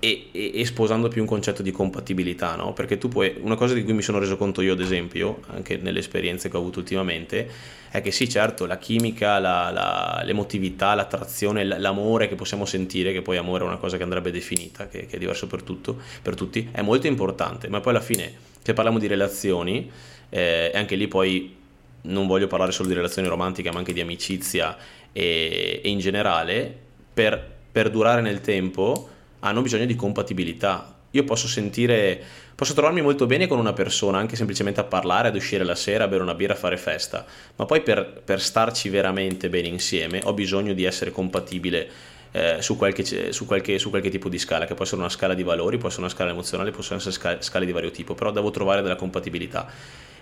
e, 0.03 0.29
e, 0.31 0.51
e, 0.55 0.65
sposando 0.65 1.09
più 1.09 1.21
un 1.21 1.27
concetto 1.27 1.61
di 1.61 1.69
compatibilità, 1.69 2.55
no? 2.55 2.73
Perché 2.73 2.97
tu 2.97 3.07
puoi, 3.07 3.35
una 3.39 3.53
cosa 3.53 3.75
di 3.75 3.83
cui 3.83 3.93
mi 3.93 4.01
sono 4.01 4.17
reso 4.17 4.35
conto 4.35 4.61
io, 4.61 4.73
ad 4.73 4.79
esempio, 4.79 5.41
anche 5.49 5.77
nelle 5.77 5.99
esperienze 5.99 6.49
che 6.49 6.57
ho 6.57 6.59
avuto 6.59 6.79
ultimamente, 6.79 7.47
è 7.91 8.01
che 8.01 8.09
sì, 8.09 8.27
certo, 8.27 8.65
la 8.65 8.79
chimica, 8.79 9.37
la, 9.37 9.69
la, 9.69 10.21
l'emotività, 10.23 10.95
l'attrazione, 10.95 11.63
l'amore 11.63 12.27
che 12.27 12.33
possiamo 12.33 12.65
sentire, 12.65 13.13
che 13.13 13.21
poi 13.21 13.37
amore 13.37 13.63
è 13.63 13.67
una 13.67 13.77
cosa 13.77 13.97
che 13.97 14.01
andrebbe 14.01 14.31
definita, 14.31 14.87
che, 14.87 15.05
che 15.05 15.17
è 15.17 15.19
diverso 15.19 15.45
per, 15.45 15.61
tutto, 15.61 15.99
per 16.23 16.33
tutti, 16.33 16.69
è 16.71 16.81
molto 16.81 17.05
importante, 17.05 17.67
ma 17.67 17.79
poi 17.79 17.93
alla 17.93 18.01
fine, 18.01 18.33
se 18.59 18.73
parliamo 18.73 18.97
di 18.97 19.05
relazioni, 19.05 19.87
eh, 20.29 20.71
anche 20.73 20.95
lì 20.95 21.07
poi 21.07 21.55
non 22.03 22.25
voglio 22.25 22.47
parlare 22.47 22.71
solo 22.71 22.87
di 22.87 22.95
relazioni 22.95 23.27
romantiche, 23.27 23.69
ma 23.71 23.77
anche 23.77 23.93
di 23.93 24.01
amicizia 24.01 24.75
e, 25.11 25.79
e 25.83 25.89
in 25.89 25.99
generale, 25.99 26.75
per, 27.13 27.39
per 27.71 27.91
durare 27.91 28.21
nel 28.21 28.41
tempo 28.41 29.09
hanno 29.41 29.61
bisogno 29.61 29.85
di 29.85 29.95
compatibilità. 29.95 30.95
Io 31.11 31.23
posso 31.25 31.47
sentire, 31.47 32.21
posso 32.55 32.73
trovarmi 32.73 33.01
molto 33.01 33.25
bene 33.25 33.47
con 33.47 33.59
una 33.59 33.73
persona, 33.73 34.17
anche 34.17 34.35
semplicemente 34.35 34.79
a 34.79 34.85
parlare, 34.85 35.27
ad 35.27 35.35
uscire 35.35 35.63
la 35.63 35.75
sera, 35.75 36.05
a 36.05 36.07
bere 36.07 36.23
una 36.23 36.35
birra, 36.35 36.53
a 36.53 36.57
fare 36.57 36.77
festa, 36.77 37.25
ma 37.57 37.65
poi 37.65 37.81
per, 37.81 38.21
per 38.23 38.41
starci 38.41 38.87
veramente 38.89 39.49
bene 39.49 39.67
insieme 39.67 40.21
ho 40.23 40.33
bisogno 40.33 40.73
di 40.73 40.85
essere 40.85 41.11
compatibile 41.11 41.89
eh, 42.31 42.61
su, 42.61 42.77
qualche, 42.77 43.03
su, 43.33 43.45
qualche, 43.45 43.77
su, 43.77 43.89
qualche, 43.89 44.09
tipo 44.09 44.29
di 44.29 44.37
scala, 44.37 44.65
che 44.65 44.73
può 44.73 44.85
essere 44.85 45.01
una 45.01 45.09
scala 45.09 45.33
di 45.33 45.43
valori, 45.43 45.77
può 45.77 45.89
essere 45.89 46.03
una 46.03 46.11
scala 46.11 46.31
emozionale, 46.31 46.71
possono 46.71 46.99
essere 46.99 47.13
scale, 47.13 47.41
scale 47.41 47.65
di 47.65 47.73
vario 47.73 47.91
tipo, 47.91 48.15
però 48.15 48.31
devo 48.31 48.51
trovare 48.51 48.81
della 48.81 48.95
compatibilità. 48.95 49.67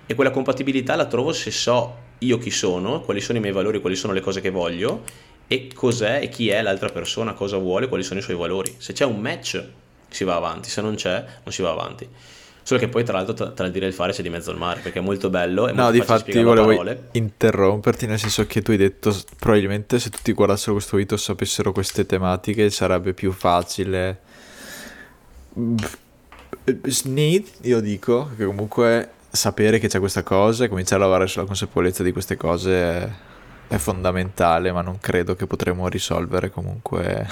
E 0.07 0.15
quella 0.15 0.31
compatibilità 0.31 0.95
la 0.95 1.05
trovo 1.05 1.31
se 1.33 1.51
so 1.51 2.07
io 2.19 2.39
chi 2.39 2.49
sono, 2.49 3.01
quali 3.01 3.21
sono 3.21 3.37
i 3.37 3.41
miei 3.41 3.53
valori, 3.53 3.79
quali 3.79 3.95
sono 3.95 4.11
le 4.11 4.21
cose 4.21 4.41
che 4.41 4.49
voglio 4.49 5.03
e 5.51 5.71
cos'è 5.73 6.19
e 6.21 6.29
chi 6.29 6.49
è 6.49 6.61
l'altra 6.61 6.89
persona, 6.89 7.33
cosa 7.33 7.57
vuole, 7.57 7.87
quali 7.87 8.03
sono 8.03 8.19
i 8.19 8.21
suoi 8.21 8.35
valori. 8.35 8.75
Se 8.77 8.93
c'è 8.93 9.03
un 9.03 9.19
match 9.19 9.65
si 10.07 10.23
va 10.23 10.35
avanti, 10.35 10.69
se 10.69 10.79
non 10.79 10.93
c'è 10.93 11.25
non 11.43 11.51
si 11.51 11.63
va 11.63 11.71
avanti. 11.71 12.07
Solo 12.61 12.79
che 12.79 12.87
poi 12.87 13.03
tra 13.03 13.13
l'altro 13.13 13.33
tra, 13.33 13.49
tra 13.49 13.65
il 13.65 13.71
dire 13.71 13.85
e 13.85 13.87
il 13.87 13.95
fare 13.95 14.13
c'è 14.13 14.21
di 14.21 14.29
mezzo 14.29 14.51
al 14.51 14.57
mare, 14.57 14.79
perché 14.81 14.99
è 14.99 15.01
molto 15.01 15.31
bello 15.31 15.67
e 15.67 15.71
No, 15.71 15.89
di 15.89 16.01
fatti 16.01 16.39
volevo 16.43 16.95
interromperti, 17.13 18.05
nel 18.05 18.19
senso 18.19 18.45
che 18.45 18.61
tu 18.61 18.69
hai 18.69 18.77
detto 18.77 19.11
probabilmente 19.39 19.97
se 19.97 20.11
tutti 20.11 20.31
guardassero 20.33 20.73
questo 20.73 20.97
video 20.97 21.17
sapessero 21.17 21.71
queste 21.71 22.05
tematiche 22.05 22.69
sarebbe 22.69 23.15
più 23.15 23.31
facile. 23.31 24.19
Need, 27.05 27.47
io 27.61 27.79
dico, 27.79 28.29
che 28.37 28.45
comunque 28.45 29.13
sapere 29.31 29.79
che 29.79 29.87
c'è 29.87 29.97
questa 29.97 30.21
cosa 30.21 30.65
e 30.65 30.67
cominciare 30.67 31.01
a 31.01 31.05
lavorare 31.05 31.27
sulla 31.27 31.45
consapevolezza 31.45 32.03
di 32.03 32.11
queste 32.11 32.37
cose 32.37 32.71
è 32.71 33.09
è 33.69 33.77
fondamentale, 33.77 34.71
ma 34.71 34.81
non 34.81 34.97
credo 34.99 35.35
che 35.35 35.45
potremo 35.45 35.87
risolvere 35.87 36.49
comunque 36.49 37.27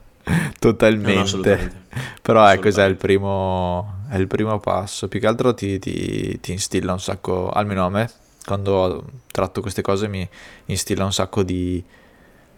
totalmente. 0.58 1.56
No, 1.56 2.00
Però 2.22 2.50
ecco, 2.50 2.68
è 2.68 2.84
il, 2.86 2.96
primo, 2.96 4.06
è 4.08 4.16
il 4.16 4.26
primo 4.26 4.58
passo. 4.60 5.08
Più 5.08 5.20
che 5.20 5.26
altro 5.26 5.52
ti, 5.52 5.78
ti, 5.78 6.40
ti, 6.40 6.52
instilla 6.52 6.92
un 6.92 7.00
sacco, 7.00 7.50
almeno 7.50 7.84
a 7.84 7.90
me, 7.90 8.10
quando 8.46 9.04
tratto 9.30 9.60
queste 9.60 9.82
cose 9.82 10.08
mi 10.08 10.26
instilla 10.66 11.04
un 11.04 11.12
sacco 11.12 11.42
di, 11.42 11.84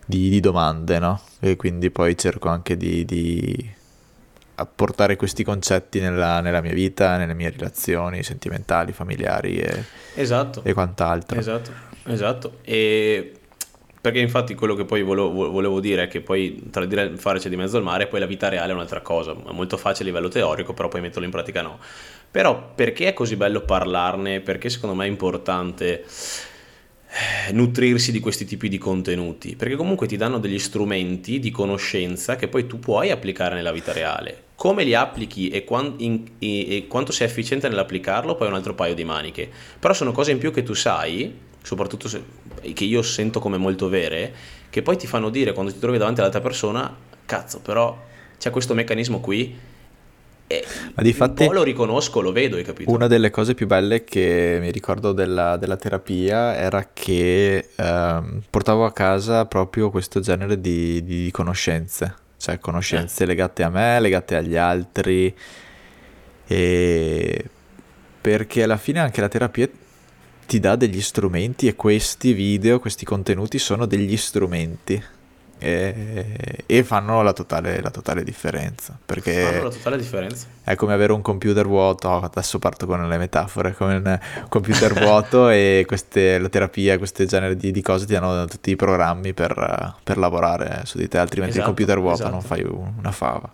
di, 0.05 0.31
di 0.31 0.39
domande, 0.39 1.01
no? 1.01 1.21
E 1.41 1.57
quindi 1.57 1.91
poi 1.91 2.17
cerco 2.17 2.49
anche 2.49 2.77
di, 2.77 3.05
di 3.05 3.75
portare 4.65 5.17
questi 5.17 5.45
concetti 5.45 6.01
nella, 6.01 6.41
nella, 6.41 6.63
mia 6.63 6.73
vita, 6.73 7.19
nelle 7.19 7.35
mie 7.35 7.51
relazioni 7.51 8.23
sentimentali, 8.23 8.93
familiari 8.93 9.59
e, 9.59 9.85
esatto. 10.15 10.63
e 10.65 10.73
quant'altro. 10.73 11.39
Esatto, 11.39 11.71
esatto. 12.05 12.59
E 12.63 13.33
perché 14.07 14.21
infatti 14.21 14.55
quello 14.55 14.77
che 14.77 14.85
poi 14.85 15.03
volevo, 15.03 15.51
volevo, 15.51 15.81
dire 15.81 16.05
è 16.05 16.07
che 16.07 16.21
poi 16.21 16.69
tra 16.71 16.85
dire 16.87 17.17
fare 17.17 17.41
c'è 17.41 17.49
di 17.49 17.57
mezzo 17.57 17.77
al 17.77 17.83
mare, 17.83 18.07
poi 18.07 18.21
la 18.21 18.27
vita 18.27 18.49
reale 18.49 18.71
è 18.71 18.75
un'altra 18.75 19.01
cosa, 19.01 19.33
è 19.33 19.53
molto 19.53 19.77
facile 19.77 20.05
a 20.05 20.13
livello 20.13 20.29
teorico, 20.29 20.73
però 20.75 20.87
poi 20.87 21.01
metterlo 21.01 21.25
in 21.25 21.33
pratica 21.33 21.61
no. 21.61 21.81
Però 22.31 22.73
perché 22.73 23.09
è 23.09 23.13
così 23.13 23.35
bello 23.35 23.63
parlarne? 23.63 24.39
Perché 24.39 24.71
secondo 24.71 24.95
me 24.95 25.07
è 25.07 25.09
importante 25.09 26.05
eh, 27.09 27.53
nutrirsi 27.53 28.13
di 28.13 28.21
questi 28.21 28.45
tipi 28.45 28.69
di 28.69 28.79
contenuti, 28.79 29.57
perché 29.57 29.75
comunque 29.75 30.07
ti 30.07 30.17
danno 30.17 30.39
degli 30.39 30.61
strumenti 30.61 31.41
di 31.41 31.51
conoscenza 31.51 32.37
che 32.37 32.47
poi 32.47 32.69
tu 32.69 32.79
puoi 32.79 33.11
applicare 33.11 33.57
nella 33.57 33.73
vita 33.73 33.93
reale. 33.93 34.45
Come 34.57 34.85
li 34.85 34.95
applichi 34.95 35.49
e, 35.49 35.65
quant- 35.65 36.01
in- 36.01 36.25
e-, 36.39 36.77
e 36.77 36.87
quanto 36.89 37.13
sei 37.13 37.27
efficiente 37.27 37.69
nell'applicarlo, 37.69 38.35
poi 38.35 38.47
è 38.49 38.51
un 38.51 38.57
altro 38.57 38.75
paio 38.75 38.95
di 38.95 39.05
maniche. 39.05 39.49
Però 39.79 39.95
sono 39.95 40.13
cose 40.13 40.33
in 40.33 40.39
più 40.39 40.51
che 40.51 40.63
tu 40.63 40.75
sai, 40.75 41.33
soprattutto 41.63 42.09
se- 42.09 42.23
che 42.73 42.85
io 42.85 43.03
sento 43.03 43.39
come 43.39 43.59
molto 43.59 43.89
vere, 43.89 44.35
che 44.71 44.83
poi 44.83 44.97
ti 44.97 45.07
fanno 45.07 45.31
dire 45.31 45.53
quando 45.53 45.73
ti 45.73 45.79
trovi 45.79 45.99
davanti 45.99 46.21
all'altra 46.21 46.41
persona, 46.41 46.95
cazzo, 47.25 47.61
però 47.61 47.97
c'è 48.39 48.51
questo 48.51 48.75
meccanismo 48.75 49.21
qui 49.21 49.57
e 50.49 50.65
Ma 50.95 51.03
di 51.03 51.13
fatti, 51.13 51.49
lo 51.49 51.65
riconosco, 51.65 52.21
lo 52.21 52.31
vedo, 52.31 52.55
hai 52.57 52.63
capito? 52.63 52.91
Una 52.91 53.09
delle 53.09 53.31
cose 53.31 53.55
più 53.55 53.67
belle 53.67 54.05
che 54.05 54.59
mi 54.61 54.71
ricordo 54.71 55.13
della, 55.13 55.57
della 55.57 55.77
terapia 55.77 56.55
era 56.55 56.91
che 56.93 57.71
ehm, 57.75 58.43
portavo 58.49 58.85
a 58.85 58.93
casa 58.93 59.45
proprio 59.47 59.91
questo 59.91 60.21
genere 60.21 60.61
di, 60.61 61.03
di 61.03 61.31
conoscenze, 61.33 62.15
cioè 62.39 62.59
conoscenze 62.59 63.25
eh. 63.25 63.27
legate 63.27 63.63
a 63.63 63.71
me, 63.71 64.01
legate 64.01 64.37
agli 64.37 64.57
altri, 64.57 65.35
e 66.47 67.45
perché 68.21 68.63
alla 68.63 68.77
fine 68.77 69.01
anche 69.01 69.21
la 69.21 69.29
terapia 69.29 69.69
ti 70.47 70.61
dà 70.61 70.77
degli 70.77 71.01
strumenti 71.01 71.67
e 71.67 71.75
questi 71.75 72.33
video, 72.33 72.79
questi 72.79 73.05
contenuti 73.05 73.59
sono 73.59 73.87
degli 73.87 74.17
strumenti 74.17 75.03
e, 75.59 76.65
e 76.67 76.85
fanno 76.85 77.23
la 77.23 77.33
totale, 77.33 77.81
la 77.81 77.91
totale, 77.91 78.23
differenza. 78.23 78.99
Perché 79.05 79.33
fanno 79.33 79.65
la 79.65 79.71
totale 79.71 79.97
differenza. 79.97 80.47
È 80.63 80.75
come 80.75 80.93
avere 80.93 81.13
un 81.13 81.23
computer 81.23 81.67
vuoto, 81.67 82.09
oh, 82.09 82.21
adesso 82.21 82.59
parto 82.59 82.87
con 82.87 83.09
le 83.09 83.19
metafore, 83.19 83.75
come 83.75 83.97
un 83.97 84.19
computer 84.49 84.93
vuoto 84.93 85.49
e 85.49 85.85
queste, 85.87 86.39
la 86.39 86.49
terapia, 86.49 86.99
questi 86.99 87.27
generi 87.27 87.57
di, 87.57 87.71
di, 87.71 87.83
cose 87.83 88.07
ti 88.07 88.13
danno 88.13 88.45
tutti 88.47 88.71
i 88.71 88.77
programmi 88.77 89.33
per, 89.33 89.95
per 90.03 90.19
lavorare 90.19 90.83
su 90.85 90.99
di 90.99 91.09
te, 91.09 91.19
altrimenti 91.19 91.59
esatto, 91.59 91.71
il 91.71 91.77
computer 91.77 92.01
vuoto 92.01 92.23
esatto. 92.23 92.31
non 92.31 92.43
fai 92.43 92.63
una 92.63 93.13
fava. 93.13 93.53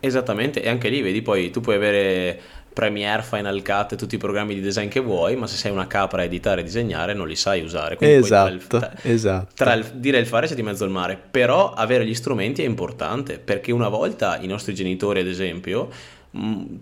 Esattamente, 0.00 0.62
e 0.62 0.68
anche 0.68 0.88
lì 0.88 1.00
vedi 1.00 1.22
poi 1.22 1.50
tu 1.50 1.60
puoi 1.60 1.76
avere 1.76 2.40
Premiere, 2.72 3.22
Final 3.22 3.62
Cut 3.62 3.92
e 3.92 3.96
tutti 3.96 4.14
i 4.14 4.18
programmi 4.18 4.54
di 4.54 4.60
design 4.60 4.88
che 4.88 5.00
vuoi, 5.00 5.36
ma 5.36 5.46
se 5.46 5.56
sei 5.56 5.70
una 5.70 5.86
capra 5.86 6.22
a 6.22 6.24
editare 6.24 6.60
e 6.60 6.64
disegnare 6.64 7.14
non 7.14 7.28
li 7.28 7.36
sai 7.36 7.62
usare. 7.62 7.96
Quindi 7.96 8.16
esatto, 8.16 8.66
tra 8.66 8.92
il, 9.02 9.12
esatto. 9.12 9.52
Tra 9.54 9.72
il 9.74 9.84
dire 9.94 10.18
e 10.18 10.20
il 10.20 10.26
fare 10.26 10.46
c'è 10.46 10.54
di 10.54 10.62
mezzo 10.62 10.84
al 10.84 10.90
mare, 10.90 11.18
però 11.30 11.72
avere 11.72 12.06
gli 12.06 12.14
strumenti 12.14 12.62
è 12.62 12.66
importante, 12.66 13.38
perché 13.38 13.72
una 13.72 13.88
volta 13.88 14.38
i 14.40 14.46
nostri 14.46 14.74
genitori, 14.74 15.20
ad 15.20 15.26
esempio, 15.26 15.88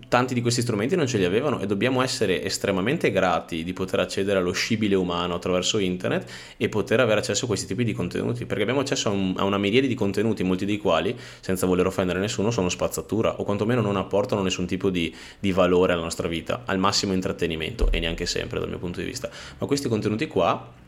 tanti 0.07 0.33
di 0.33 0.41
questi 0.41 0.61
strumenti 0.61 0.95
non 0.95 1.07
ce 1.07 1.17
li 1.17 1.25
avevano 1.25 1.59
e 1.59 1.65
dobbiamo 1.65 2.01
essere 2.01 2.41
estremamente 2.41 3.11
grati 3.11 3.65
di 3.65 3.73
poter 3.73 3.99
accedere 3.99 4.39
allo 4.39 4.53
scibile 4.53 4.95
umano 4.95 5.35
attraverso 5.35 5.77
internet 5.77 6.29
e 6.55 6.69
poter 6.69 7.01
avere 7.01 7.19
accesso 7.19 7.43
a 7.43 7.47
questi 7.47 7.67
tipi 7.67 7.83
di 7.83 7.91
contenuti 7.91 8.45
perché 8.45 8.61
abbiamo 8.63 8.79
accesso 8.79 9.09
a, 9.09 9.11
un, 9.11 9.33
a 9.35 9.43
una 9.43 9.57
miriade 9.57 9.87
di 9.87 9.93
contenuti 9.93 10.43
molti 10.43 10.63
dei 10.63 10.77
quali 10.77 11.17
senza 11.41 11.65
voler 11.65 11.85
offendere 11.85 12.19
nessuno 12.19 12.49
sono 12.49 12.69
spazzatura 12.69 13.41
o 13.41 13.43
quantomeno 13.43 13.81
non 13.81 13.97
apportano 13.97 14.41
nessun 14.41 14.65
tipo 14.65 14.89
di, 14.89 15.13
di 15.37 15.51
valore 15.51 15.91
alla 15.91 16.03
nostra 16.03 16.29
vita 16.29 16.61
al 16.65 16.77
massimo 16.77 17.11
intrattenimento 17.11 17.91
e 17.91 17.99
neanche 17.99 18.25
sempre 18.25 18.57
dal 18.57 18.69
mio 18.69 18.79
punto 18.79 19.01
di 19.01 19.05
vista 19.05 19.29
ma 19.57 19.67
questi 19.67 19.89
contenuti 19.89 20.27
qua 20.27 20.79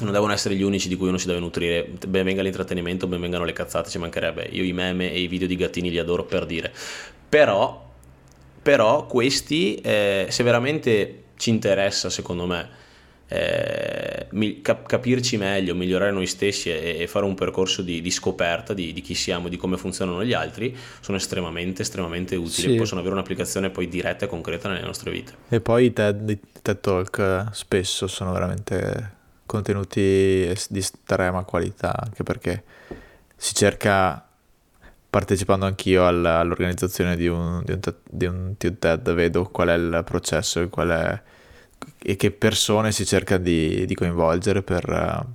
non 0.00 0.12
devono 0.12 0.32
essere 0.32 0.56
gli 0.56 0.62
unici 0.62 0.88
di 0.88 0.96
cui 0.96 1.08
uno 1.08 1.18
si 1.18 1.26
deve 1.26 1.40
nutrire. 1.40 1.90
Ben 2.06 2.24
venga 2.24 2.40
l'intrattenimento, 2.40 3.08
ben 3.08 3.20
vengano 3.20 3.44
le 3.44 3.52
cazzate, 3.52 3.90
ci 3.90 3.98
mancherebbe. 3.98 4.46
Io 4.52 4.62
i 4.62 4.72
meme 4.72 5.10
e 5.10 5.18
i 5.18 5.26
video 5.26 5.48
di 5.48 5.56
gattini 5.56 5.90
li 5.90 5.98
adoro 5.98 6.22
per 6.22 6.46
dire. 6.46 6.72
Però 7.28 7.87
però 8.60 9.06
questi, 9.06 9.76
eh, 9.76 10.26
se 10.28 10.42
veramente 10.42 11.22
ci 11.36 11.50
interessa, 11.50 12.10
secondo 12.10 12.46
me, 12.46 12.68
eh, 13.28 14.26
cap- 14.62 14.86
capirci 14.86 15.36
meglio, 15.36 15.74
migliorare 15.74 16.10
noi 16.10 16.26
stessi 16.26 16.70
e, 16.70 17.06
fare 17.06 17.26
un 17.26 17.34
percorso 17.34 17.82
di, 17.82 18.00
di 18.00 18.10
scoperta 18.10 18.72
di, 18.72 18.92
di, 18.92 19.00
chi 19.02 19.14
siamo, 19.14 19.48
di 19.48 19.56
come 19.56 19.76
funzionano 19.76 20.24
gli 20.24 20.32
altri, 20.32 20.74
sono 21.00 21.18
estremamente, 21.18 21.82
estremamente 21.82 22.36
utili. 22.36 22.72
Sì. 22.72 22.74
Possono 22.76 23.00
avere 23.00 23.14
un'applicazione 23.14 23.70
poi 23.70 23.88
diretta 23.88 24.24
e 24.24 24.28
concreta 24.28 24.68
nelle 24.68 24.84
nostre 24.84 25.10
vite. 25.10 25.34
E 25.48 25.60
poi 25.60 25.86
i 25.86 25.92
TED, 25.92 26.30
i 26.30 26.38
TED 26.62 26.80
Talk 26.80 27.46
spesso 27.52 28.06
sono 28.06 28.32
veramente 28.32 29.16
contenuti 29.44 30.52
di 30.68 30.78
estrema 30.78 31.44
qualità, 31.44 31.94
anche 31.98 32.22
perché 32.22 32.64
si 33.36 33.54
cerca 33.54 34.27
partecipando 35.10 35.64
anch'io 35.64 36.06
all'organizzazione 36.06 37.16
di 37.16 37.28
un, 37.28 37.62
di, 37.64 37.72
un, 37.72 37.80
di 38.10 38.26
un 38.26 38.54
TED, 38.56 39.14
vedo 39.14 39.44
qual 39.44 39.68
è 39.68 39.74
il 39.74 40.02
processo 40.04 40.60
e, 40.60 40.68
è, 40.90 41.22
e 42.02 42.16
che 42.16 42.30
persone 42.30 42.92
si 42.92 43.06
cerca 43.06 43.38
di, 43.38 43.86
di 43.86 43.94
coinvolgere 43.94 44.62
per, 44.62 45.26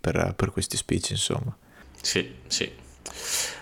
per, 0.00 0.34
per 0.36 0.50
questi 0.52 0.76
speech, 0.76 1.10
insomma. 1.10 1.56
Sì, 2.00 2.30
sì. 2.46 2.86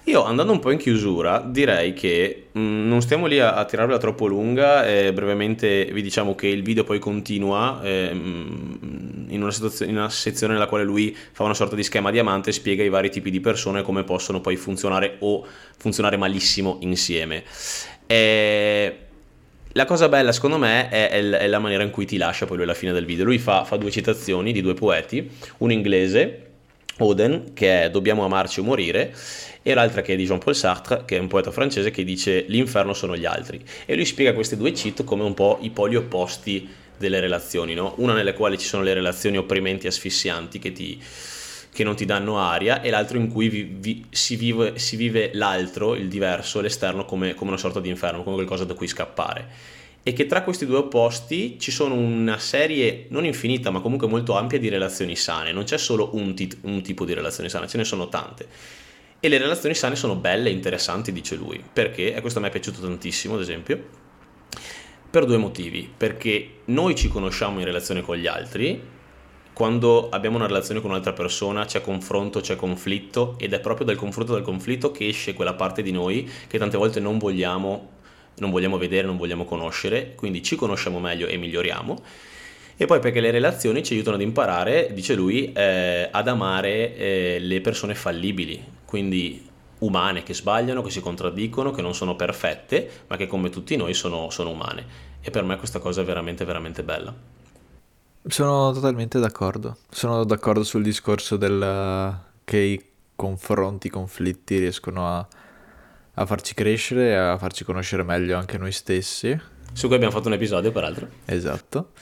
Io 0.08 0.22
andando 0.22 0.52
un 0.52 0.60
po' 0.60 0.70
in 0.70 0.78
chiusura 0.78 1.40
direi 1.44 1.92
che 1.92 2.46
mh, 2.52 2.60
mm, 2.60 2.88
non 2.88 3.02
stiamo 3.02 3.26
lì 3.26 3.40
a, 3.40 3.54
a 3.54 3.64
tirarla 3.64 3.98
troppo 3.98 4.26
lunga, 4.26 4.86
eh, 4.86 5.12
brevemente 5.12 5.86
vi 5.86 6.00
diciamo 6.00 6.36
che 6.36 6.46
il 6.46 6.62
video 6.62 6.84
poi 6.84 7.00
continua 7.00 7.80
eh, 7.82 8.10
in, 8.12 9.42
una 9.42 9.52
in, 9.80 9.96
una 9.96 10.08
sezione 10.08 10.52
nella 10.52 10.66
quale 10.66 10.84
lui 10.84 11.16
fa 11.32 11.42
una 11.42 11.54
sorta 11.54 11.74
di 11.74 11.82
schema 11.82 12.12
diamante 12.12 12.50
e 12.50 12.52
spiega 12.52 12.84
i 12.84 12.88
vari 12.88 13.10
tipi 13.10 13.32
di 13.32 13.40
persone 13.40 13.82
come 13.82 14.04
possono 14.04 14.40
poi 14.40 14.54
funzionare 14.54 15.16
o 15.20 15.44
funzionare 15.76 16.16
malissimo 16.16 16.78
insieme. 16.82 17.42
E... 18.06 18.98
La 19.72 19.84
cosa 19.84 20.08
bella 20.08 20.32
secondo 20.32 20.56
me 20.56 20.88
è, 20.88 21.10
è, 21.10 21.46
la 21.48 21.58
maniera 21.58 21.82
in 21.82 21.90
cui 21.90 22.06
ti 22.06 22.16
lascia 22.16 22.46
poi 22.46 22.56
lui 22.56 22.64
alla 22.64 22.74
fine 22.74 22.92
del 22.92 23.04
video. 23.04 23.26
Lui 23.26 23.38
fa, 23.38 23.64
fa 23.64 23.76
due 23.76 23.90
citazioni 23.90 24.52
di 24.52 24.62
due 24.62 24.72
poeti, 24.72 25.30
un 25.58 25.70
inglese 25.70 26.46
Oden, 26.98 27.52
che 27.52 27.84
è 27.84 27.90
Dobbiamo 27.90 28.24
amarci 28.24 28.60
o 28.60 28.62
morire, 28.62 29.14
e 29.62 29.74
l'altra 29.74 30.00
che 30.00 30.14
è 30.14 30.16
di 30.16 30.24
Jean-Paul 30.24 30.54
Sartre, 30.54 31.02
che 31.04 31.16
è 31.16 31.20
un 31.20 31.26
poeta 31.26 31.50
francese 31.50 31.90
che 31.90 32.04
dice 32.04 32.44
L'inferno 32.48 32.94
sono 32.94 33.16
gli 33.16 33.24
altri. 33.24 33.60
E 33.84 33.94
lui 33.94 34.04
spiega 34.04 34.32
queste 34.32 34.56
due 34.56 34.72
cheat 34.72 35.04
come 35.04 35.22
un 35.22 35.34
po' 35.34 35.58
i 35.60 35.70
poli 35.70 35.96
opposti 35.96 36.68
delle 36.96 37.20
relazioni, 37.20 37.74
no? 37.74 37.94
una 37.98 38.14
nelle 38.14 38.32
quali 38.32 38.56
ci 38.56 38.66
sono 38.66 38.82
le 38.82 38.94
relazioni 38.94 39.36
opprimenti 39.36 39.84
e 39.84 39.88
asfissianti 39.90 40.58
che, 40.58 40.72
ti, 40.72 40.98
che 41.70 41.84
non 41.84 41.94
ti 41.94 42.06
danno 42.06 42.38
aria 42.38 42.80
e 42.80 42.88
l'altro 42.88 43.18
in 43.18 43.30
cui 43.30 43.48
vi, 43.48 43.62
vi, 43.64 44.06
si, 44.08 44.36
vive, 44.36 44.78
si, 44.78 44.96
vive, 44.96 45.30
l'altro, 45.34 45.94
il 45.94 46.08
diverso, 46.08 46.62
l'esterno 46.62 47.04
come, 47.04 47.34
come 47.34 47.50
una 47.50 47.58
sorta 47.58 47.80
di 47.80 47.90
inferno, 47.90 48.22
come 48.22 48.36
qualcosa 48.36 48.64
da 48.64 48.72
cui 48.72 48.86
scappare 48.86 49.74
e 50.08 50.12
che 50.12 50.26
tra 50.26 50.44
questi 50.44 50.66
due 50.66 50.76
opposti 50.76 51.58
ci 51.58 51.72
sono 51.72 51.94
una 51.94 52.38
serie 52.38 53.06
non 53.08 53.24
infinita 53.24 53.72
ma 53.72 53.80
comunque 53.80 54.06
molto 54.06 54.36
ampia 54.36 54.56
di 54.56 54.68
relazioni 54.68 55.16
sane, 55.16 55.50
non 55.50 55.64
c'è 55.64 55.78
solo 55.78 56.10
un, 56.12 56.32
tit- 56.32 56.58
un 56.60 56.80
tipo 56.80 57.04
di 57.04 57.12
relazione 57.12 57.48
sana, 57.48 57.66
ce 57.66 57.76
ne 57.76 57.82
sono 57.82 58.08
tante. 58.08 58.46
E 59.18 59.28
le 59.28 59.36
relazioni 59.36 59.74
sane 59.74 59.96
sono 59.96 60.14
belle 60.14 60.48
e 60.48 60.52
interessanti, 60.52 61.10
dice 61.10 61.34
lui, 61.34 61.60
perché, 61.72 62.14
e 62.14 62.20
questo 62.20 62.38
a 62.38 62.42
me 62.42 62.48
è 62.48 62.50
piaciuto 62.52 62.82
tantissimo 62.82 63.34
ad 63.34 63.40
esempio, 63.40 63.84
per 65.10 65.24
due 65.24 65.38
motivi, 65.38 65.90
perché 65.96 66.60
noi 66.66 66.94
ci 66.94 67.08
conosciamo 67.08 67.58
in 67.58 67.64
relazione 67.64 68.02
con 68.02 68.16
gli 68.16 68.28
altri, 68.28 68.80
quando 69.52 70.08
abbiamo 70.10 70.36
una 70.36 70.46
relazione 70.46 70.80
con 70.80 70.90
un'altra 70.90 71.14
persona 71.14 71.64
c'è 71.64 71.80
confronto, 71.80 72.38
c'è 72.38 72.54
conflitto 72.54 73.34
ed 73.38 73.54
è 73.54 73.58
proprio 73.58 73.86
dal 73.86 73.96
confronto 73.96 74.34
dal 74.34 74.42
conflitto 74.42 74.92
che 74.92 75.08
esce 75.08 75.34
quella 75.34 75.54
parte 75.54 75.82
di 75.82 75.90
noi 75.90 76.30
che 76.46 76.58
tante 76.58 76.76
volte 76.76 77.00
non 77.00 77.18
vogliamo 77.18 77.94
non 78.38 78.50
vogliamo 78.50 78.78
vedere, 78.78 79.06
non 79.06 79.16
vogliamo 79.16 79.44
conoscere, 79.44 80.14
quindi 80.14 80.42
ci 80.42 80.56
conosciamo 80.56 80.98
meglio 81.00 81.26
e 81.26 81.36
miglioriamo. 81.36 82.02
E 82.78 82.84
poi 82.84 82.98
perché 82.98 83.20
le 83.20 83.30
relazioni 83.30 83.82
ci 83.82 83.94
aiutano 83.94 84.16
ad 84.16 84.22
imparare, 84.22 84.90
dice 84.92 85.14
lui, 85.14 85.52
eh, 85.52 86.08
ad 86.10 86.28
amare 86.28 86.94
eh, 86.94 87.38
le 87.40 87.60
persone 87.62 87.94
fallibili, 87.94 88.62
quindi 88.84 89.48
umane, 89.78 90.22
che 90.22 90.34
sbagliano, 90.34 90.82
che 90.82 90.90
si 90.90 91.00
contraddicono, 91.00 91.70
che 91.70 91.80
non 91.80 91.94
sono 91.94 92.16
perfette, 92.16 93.04
ma 93.06 93.16
che 93.16 93.26
come 93.26 93.48
tutti 93.48 93.76
noi 93.76 93.94
sono, 93.94 94.28
sono 94.30 94.50
umane. 94.50 95.14
E 95.22 95.30
per 95.30 95.44
me 95.44 95.56
questa 95.56 95.78
cosa 95.78 96.02
è 96.02 96.04
veramente, 96.04 96.44
veramente 96.44 96.82
bella. 96.82 97.14
Sono 98.28 98.72
totalmente 98.72 99.18
d'accordo. 99.18 99.78
Sono 99.88 100.24
d'accordo 100.24 100.62
sul 100.62 100.82
discorso 100.82 101.36
del, 101.36 102.18
che 102.44 102.58
i 102.58 102.84
confronti, 103.14 103.86
i 103.86 103.90
conflitti 103.90 104.58
riescono 104.58 105.06
a 105.06 105.26
a 106.18 106.26
farci 106.26 106.54
crescere 106.54 107.16
a 107.16 107.36
farci 107.38 107.64
conoscere 107.64 108.02
meglio 108.02 108.36
anche 108.36 108.58
noi 108.58 108.72
stessi. 108.72 109.38
Su 109.72 109.86
cui 109.86 109.96
abbiamo 109.96 110.14
fatto 110.14 110.28
un 110.28 110.34
episodio, 110.34 110.72
peraltro. 110.72 111.08
Esatto, 111.26 111.92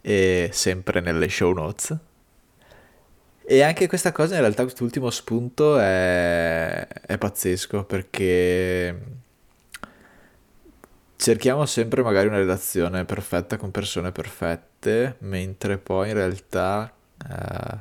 e 0.00 0.50
sempre 0.52 1.00
nelle 1.00 1.28
show 1.28 1.52
notes. 1.52 1.96
E 3.48 3.62
anche 3.62 3.86
questa 3.86 4.12
cosa, 4.12 4.34
in 4.34 4.40
realtà, 4.40 4.62
quest'ultimo 4.62 5.10
spunto 5.10 5.78
è, 5.78 6.86
è 6.86 7.18
pazzesco 7.18 7.84
perché 7.84 9.00
cerchiamo 11.16 11.64
sempre 11.66 12.02
magari 12.02 12.28
una 12.28 12.38
relazione 12.38 13.04
perfetta 13.04 13.56
con 13.56 13.70
persone 13.70 14.12
perfette, 14.12 15.16
mentre 15.20 15.78
poi 15.78 16.08
in 16.08 16.14
realtà 16.14 16.92
uh, 17.28 17.78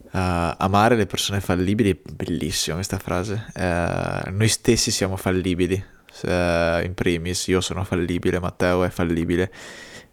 uh, 0.00 0.08
amare 0.12 0.96
le 0.96 1.06
persone 1.06 1.40
fallibili, 1.40 2.00
bellissima 2.12 2.76
questa 2.76 2.98
frase, 2.98 3.46
uh, 3.54 4.30
noi 4.30 4.48
stessi 4.48 4.90
siamo 4.90 5.16
fallibili, 5.16 5.92
in 6.22 6.92
primis. 6.94 7.48
Io 7.48 7.60
sono 7.60 7.82
fallibile, 7.84 8.38
Matteo 8.38 8.84
è 8.84 8.90
fallibile. 8.90 9.52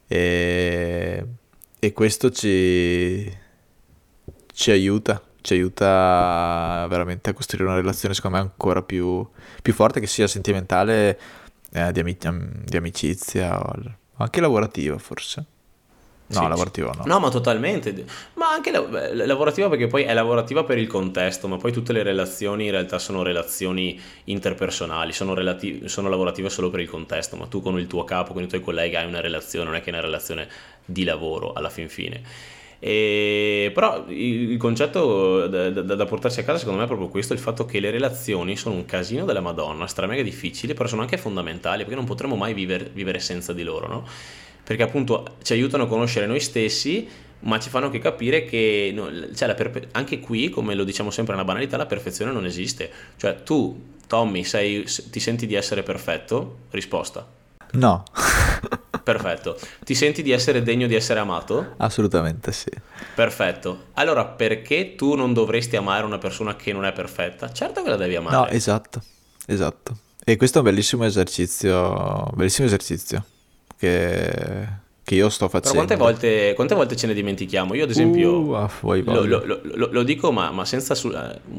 E, 0.07 1.25
e 1.79 1.93
questo 1.93 2.31
ci, 2.31 3.31
ci 4.53 4.71
aiuta 4.71 5.21
ci 5.41 5.53
aiuta 5.53 6.85
veramente 6.87 7.31
a 7.31 7.33
costruire 7.33 7.67
una 7.67 7.79
relazione 7.79 8.13
secondo 8.13 8.37
me 8.37 8.43
ancora 8.43 8.83
più, 8.83 9.27
più 9.61 9.73
forte 9.73 9.99
che 9.99 10.07
sia 10.07 10.27
sentimentale 10.27 11.19
eh, 11.71 11.91
di, 11.91 11.99
amic- 11.99 12.63
di, 12.63 12.77
amicizia 12.77 13.59
o 13.59 13.73
anche 14.17 14.39
lavorativa 14.39 14.97
forse. 14.99 15.45
No, 16.33 16.41
sì, 16.41 16.47
lavorativa 16.47 16.91
no. 16.97 17.03
No, 17.05 17.19
ma 17.19 17.29
totalmente. 17.29 18.05
Ma 18.33 18.51
anche 18.51 18.71
la- 18.71 19.25
lavorativa 19.25 19.69
perché 19.69 19.87
poi 19.87 20.03
è 20.03 20.13
lavorativa 20.13 20.63
per 20.63 20.77
il 20.77 20.87
contesto, 20.87 21.47
ma 21.47 21.57
poi 21.57 21.71
tutte 21.71 21.93
le 21.93 22.03
relazioni 22.03 22.65
in 22.65 22.71
realtà 22.71 22.99
sono 22.99 23.23
relazioni 23.23 23.99
interpersonali, 24.25 25.11
sono, 25.11 25.33
relati- 25.33 25.87
sono 25.87 26.09
lavorative 26.09 26.49
solo 26.49 26.69
per 26.69 26.79
il 26.79 26.89
contesto, 26.89 27.35
ma 27.35 27.45
tu 27.45 27.61
con 27.61 27.77
il 27.79 27.87
tuo 27.87 28.03
capo, 28.03 28.33
con 28.33 28.43
i 28.43 28.47
tuoi 28.47 28.61
colleghi 28.61 28.95
hai 28.95 29.05
una 29.05 29.21
relazione, 29.21 29.65
non 29.65 29.75
è 29.75 29.81
che 29.81 29.89
è 29.89 29.93
una 29.93 30.01
relazione 30.01 30.47
di 30.85 31.03
lavoro 31.03 31.53
alla 31.53 31.69
fin 31.69 31.89
fine. 31.89 32.21
E, 32.83 33.69
però 33.75 34.05
il, 34.07 34.57
concetto 34.57 35.45
da, 35.45 35.69
da, 35.69 35.93
da, 35.93 36.05
portarsi 36.05 36.39
a 36.39 36.43
casa 36.43 36.57
secondo 36.57 36.79
me 36.79 36.85
è 36.85 36.87
proprio 36.87 37.09
questo, 37.09 37.33
il 37.33 37.37
fatto 37.37 37.63
che 37.63 37.79
le 37.79 37.91
relazioni 37.91 38.57
sono 38.57 38.73
un 38.73 38.85
casino 38.85 39.23
della 39.23 39.39
Madonna, 39.39 39.85
stramega 39.85 40.23
difficili, 40.23 40.73
però 40.73 40.87
sono 40.87 41.01
anche 41.01 41.17
fondamentali 41.17 41.83
perché 41.83 41.95
non 41.95 42.05
potremo 42.05 42.35
mai 42.35 42.55
vivere, 42.55 42.89
vivere 42.91 43.19
senza 43.19 43.53
di 43.53 43.61
loro, 43.61 43.87
no? 43.87 44.07
Perché 44.71 44.85
appunto 44.85 45.35
ci 45.41 45.51
aiutano 45.51 45.83
a 45.83 45.87
conoscere 45.87 46.27
noi 46.27 46.39
stessi, 46.39 47.05
ma 47.39 47.59
ci 47.59 47.67
fanno 47.67 47.87
anche 47.87 47.99
capire 47.99 48.45
che 48.45 48.89
no, 48.95 49.09
cioè 49.35 49.53
perfe- 49.53 49.89
anche 49.91 50.21
qui, 50.21 50.47
come 50.47 50.75
lo 50.75 50.85
diciamo 50.85 51.11
sempre, 51.11 51.33
una 51.33 51.43
banalità, 51.43 51.75
la 51.75 51.85
perfezione 51.85 52.31
non 52.31 52.45
esiste. 52.45 52.89
Cioè 53.17 53.43
tu, 53.43 53.95
Tommy, 54.07 54.45
sei, 54.45 54.85
ti 55.09 55.19
senti 55.19 55.45
di 55.45 55.55
essere 55.55 55.83
perfetto? 55.83 56.59
Risposta. 56.69 57.27
No. 57.71 58.05
Perfetto. 59.03 59.59
Ti 59.83 59.93
senti 59.93 60.21
di 60.21 60.31
essere 60.31 60.63
degno 60.63 60.87
di 60.87 60.95
essere 60.95 61.19
amato? 61.19 61.73
Assolutamente 61.77 62.53
sì. 62.53 62.69
Perfetto. 63.13 63.87
Allora 63.95 64.23
perché 64.25 64.95
tu 64.95 65.15
non 65.15 65.33
dovresti 65.33 65.75
amare 65.75 66.05
una 66.05 66.17
persona 66.17 66.55
che 66.55 66.71
non 66.71 66.85
è 66.85 66.93
perfetta? 66.93 67.51
Certo 67.51 67.81
che 67.81 67.89
la 67.89 67.97
devi 67.97 68.15
amare. 68.15 68.35
No, 68.35 68.47
esatto, 68.47 69.01
esatto. 69.47 69.97
E 70.23 70.37
questo 70.37 70.59
è 70.59 70.61
un 70.61 70.67
bellissimo 70.69 71.03
esercizio, 71.03 72.29
bellissimo 72.35 72.67
esercizio 72.67 73.25
che 73.81 74.79
che 75.03 75.15
io 75.15 75.29
sto 75.29 75.49
facendo. 75.49 75.75
Quante 75.75 75.95
volte, 75.97 76.53
quante 76.55 76.73
volte 76.75 76.95
ce 76.95 77.07
ne 77.07 77.13
dimentichiamo? 77.13 77.73
Io 77.73 77.83
ad 77.83 77.89
esempio 77.89 78.39
uh, 78.39 78.51
ah, 78.53 78.69
lo, 78.81 79.25
lo, 79.25 79.59
lo, 79.61 79.89
lo, 79.91 80.03
dico 80.03 80.31
ma, 80.31 80.51
ma 80.51 80.63
senza, 80.63 80.95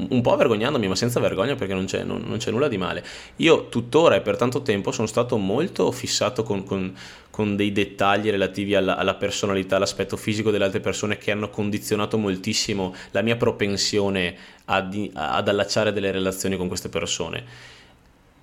un 0.09 0.21
po' 0.23 0.37
vergognandomi 0.37 0.89
ma 0.89 0.95
senza 0.95 1.21
vergogna 1.21 1.55
perché 1.55 1.75
non 1.75 1.85
c'è, 1.85 2.05
non, 2.05 2.23
non 2.25 2.39
c'è, 2.39 2.51
nulla 2.51 2.69
di 2.69 2.79
male. 2.79 3.05
Io 3.37 3.69
tuttora 3.69 4.15
e 4.15 4.21
per 4.21 4.37
tanto 4.37 4.63
tempo 4.63 4.91
sono 4.93 5.07
stato 5.07 5.37
molto 5.37 5.91
fissato 5.91 6.45
con, 6.45 6.65
con, 6.65 6.97
con 7.31 7.57
dei 7.57 7.73
dettagli 7.73 8.31
relativi 8.31 8.75
alla, 8.75 8.97
alla, 8.97 9.15
personalità, 9.15 9.77
all'aspetto 9.77 10.17
fisico 10.17 10.51
delle 10.51 10.65
altre 10.65 10.81
persone 10.81 11.19
che 11.19 11.31
hanno 11.33 11.51
condizionato 11.51 12.17
moltissimo 12.17 12.95
la 13.11 13.23
mia 13.23 13.37
propensione 13.37 14.35
ad, 14.67 15.11
ad 15.13 15.49
allacciare 15.49 15.93
delle 15.93 16.11
relazioni 16.11 16.57
con 16.57 16.69
queste 16.69 16.89
persone. 16.89 17.45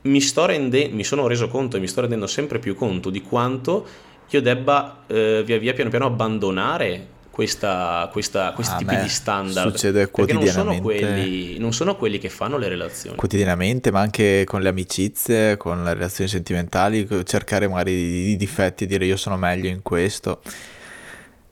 Mi, 0.02 0.22
sto 0.22 0.46
rende, 0.46 0.88
mi 0.88 1.04
sono 1.04 1.28
reso 1.28 1.48
conto 1.48 1.78
e 1.78 1.80
mi 1.80 1.88
sto 1.88 2.02
rendendo 2.02 2.28
sempre 2.28 2.60
più 2.60 2.76
conto 2.76 3.10
di 3.10 3.22
quanto 3.22 3.86
io 4.30 4.42
debba 4.42 5.04
eh, 5.08 5.44
via 5.46 5.58
via 5.58 5.74
piano 5.74 5.90
piano 5.90 6.06
abbandonare 6.06 7.18
questa, 7.40 8.10
questa, 8.12 8.52
questi 8.52 8.76
tipi 8.80 8.98
di 8.98 9.08
standard. 9.08 9.72
Succede 9.72 10.10
quotidianamente. 10.10 10.62
Non 10.62 10.74
sono, 10.74 10.82
quelli, 10.82 11.58
non 11.58 11.74
sono, 11.74 11.96
quelli, 11.96 12.18
che 12.18 12.28
fanno 12.28 12.58
le 12.58 12.68
relazioni. 12.68 13.16
Quotidianamente, 13.16 13.92
ma 13.92 14.02
anche 14.02 14.44
con 14.46 14.62
le 14.62 14.68
amicizie, 14.68 15.56
con 15.56 15.84
le 15.86 15.94
relazioni 15.94 16.30
sentimentali, 16.30 17.08
cercare 17.24 17.70
magari 17.70 18.32
i 18.32 18.36
difetti 18.36 18.84
e 18.84 18.88
dire 18.88 19.06
io 19.06 19.16
sono 19.16 19.38
meglio 19.38 19.70
in 19.70 19.82
questo. 19.82 20.42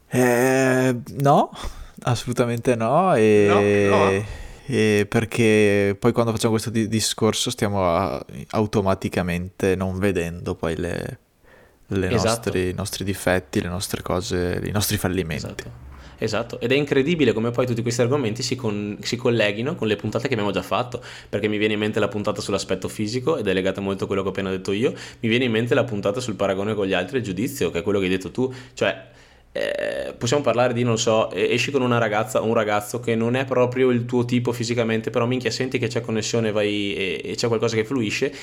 Eh, 0.09 0.95
no, 1.21 1.51
assolutamente 2.01 2.75
no. 2.75 3.15
E... 3.15 3.45
No, 3.89 3.95
no. 3.95 4.45
E 4.69 5.05
perché 5.07 5.95
poi 5.97 6.11
quando 6.11 6.31
facciamo 6.31 6.51
questo 6.51 6.69
di- 6.69 6.89
discorso 6.89 7.49
stiamo 7.49 7.89
a- 7.89 8.23
automaticamente 8.49 9.75
non 9.75 9.97
vedendo 9.97 10.55
poi 10.55 10.75
le, 10.75 11.19
esatto. 11.87 12.27
nostri, 12.27 12.69
i 12.69 12.73
nostri 12.73 13.05
difetti, 13.05 13.61
le 13.61 13.69
nostre 13.69 14.01
cose, 14.01 14.61
i 14.65 14.71
nostri 14.71 14.97
fallimenti. 14.97 15.45
Esatto. 15.45 15.85
Esatto, 16.19 16.59
ed 16.59 16.71
è 16.71 16.75
incredibile 16.75 17.31
come 17.31 17.51
poi 17.51 17.67
tutti 17.67 17.83
questi 17.83 18.01
argomenti 18.01 18.41
si, 18.41 18.55
con, 18.55 18.97
si, 19.01 19.17
colleghino 19.17 19.75
con 19.75 19.87
le 19.87 19.95
puntate 19.95 20.27
che 20.27 20.33
abbiamo 20.33 20.51
già 20.51 20.63
fatto, 20.63 20.99
perché 21.29 21.47
mi 21.47 21.59
viene 21.59 21.73
in 21.75 21.79
mente 21.79 21.99
la 21.99 22.07
puntata 22.07 22.41
sull'aspetto 22.41 22.87
fisico 22.87 23.37
ed 23.37 23.47
è 23.47 23.53
legata 23.53 23.81
molto 23.81 24.05
a 24.05 24.07
quello 24.07 24.23
che 24.23 24.29
ho 24.29 24.31
appena 24.31 24.49
detto 24.49 24.71
io, 24.71 24.93
mi 25.19 25.29
viene 25.29 25.45
in 25.45 25.51
mente 25.51 25.75
la 25.75 25.83
puntata 25.83 26.19
sul 26.19 26.33
paragone 26.33 26.73
con 26.73 26.87
gli 26.87 26.93
altri 26.93 27.17
e 27.17 27.19
il 27.19 27.25
giudizio, 27.25 27.69
che 27.69 27.79
è 27.79 27.81
quello 27.83 27.99
che 27.99 28.05
hai 28.05 28.11
detto 28.11 28.31
tu, 28.31 28.51
cioè 28.73 29.09
eh, 29.57 30.13
possiamo 30.13 30.43
parlare 30.43 30.73
di, 30.73 30.83
non 30.83 30.97
so, 30.97 31.31
esci 31.31 31.71
con 31.71 31.81
una 31.81 31.97
ragazza 31.97 32.41
o 32.41 32.45
un 32.45 32.53
ragazzo 32.53 32.99
che 32.99 33.15
non 33.15 33.35
è 33.35 33.45
proprio 33.45 33.89
il 33.89 34.05
tuo 34.05 34.25
tipo 34.25 34.51
fisicamente, 34.51 35.09
però 35.09 35.25
minchia 35.25 35.51
senti 35.51 35.79
che 35.79 35.87
c'è 35.87 36.01
connessione 36.01 36.51
vai, 36.51 36.93
e, 36.95 37.21
e 37.23 37.35
c'è 37.35 37.47
qualcosa 37.47 37.75
che 37.75 37.85
fluisce 37.85 38.33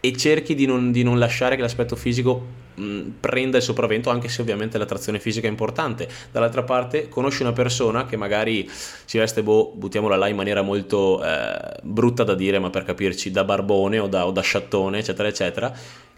e 0.00 0.14
cerchi 0.16 0.54
di 0.54 0.66
non, 0.66 0.92
di 0.92 1.02
non 1.02 1.18
lasciare 1.18 1.56
che 1.56 1.62
l'aspetto 1.62 1.96
fisico 1.96 2.46
mh, 2.74 3.00
prenda 3.20 3.56
il 3.56 3.62
sopravvento, 3.62 4.10
anche 4.10 4.28
se 4.28 4.42
ovviamente 4.42 4.76
l'attrazione 4.76 5.18
fisica 5.18 5.46
è 5.46 5.50
importante. 5.50 6.06
Dall'altra 6.30 6.62
parte, 6.62 7.08
conosci 7.08 7.40
una 7.40 7.52
persona 7.52 8.04
che 8.04 8.16
magari 8.16 8.68
si 8.70 9.16
veste, 9.16 9.42
boh, 9.42 9.72
buttiamola 9.74 10.16
là 10.16 10.28
in 10.28 10.36
maniera 10.36 10.60
molto 10.60 11.24
eh, 11.24 11.76
brutta 11.82 12.22
da 12.22 12.34
dire, 12.34 12.58
ma 12.58 12.68
per 12.68 12.84
capirci, 12.84 13.30
da 13.30 13.44
barbone 13.44 13.98
o 13.98 14.06
da, 14.06 14.26
o 14.26 14.30
da 14.30 14.42
sciattone, 14.42 14.98
eccetera, 14.98 15.28
eccetera 15.28 15.74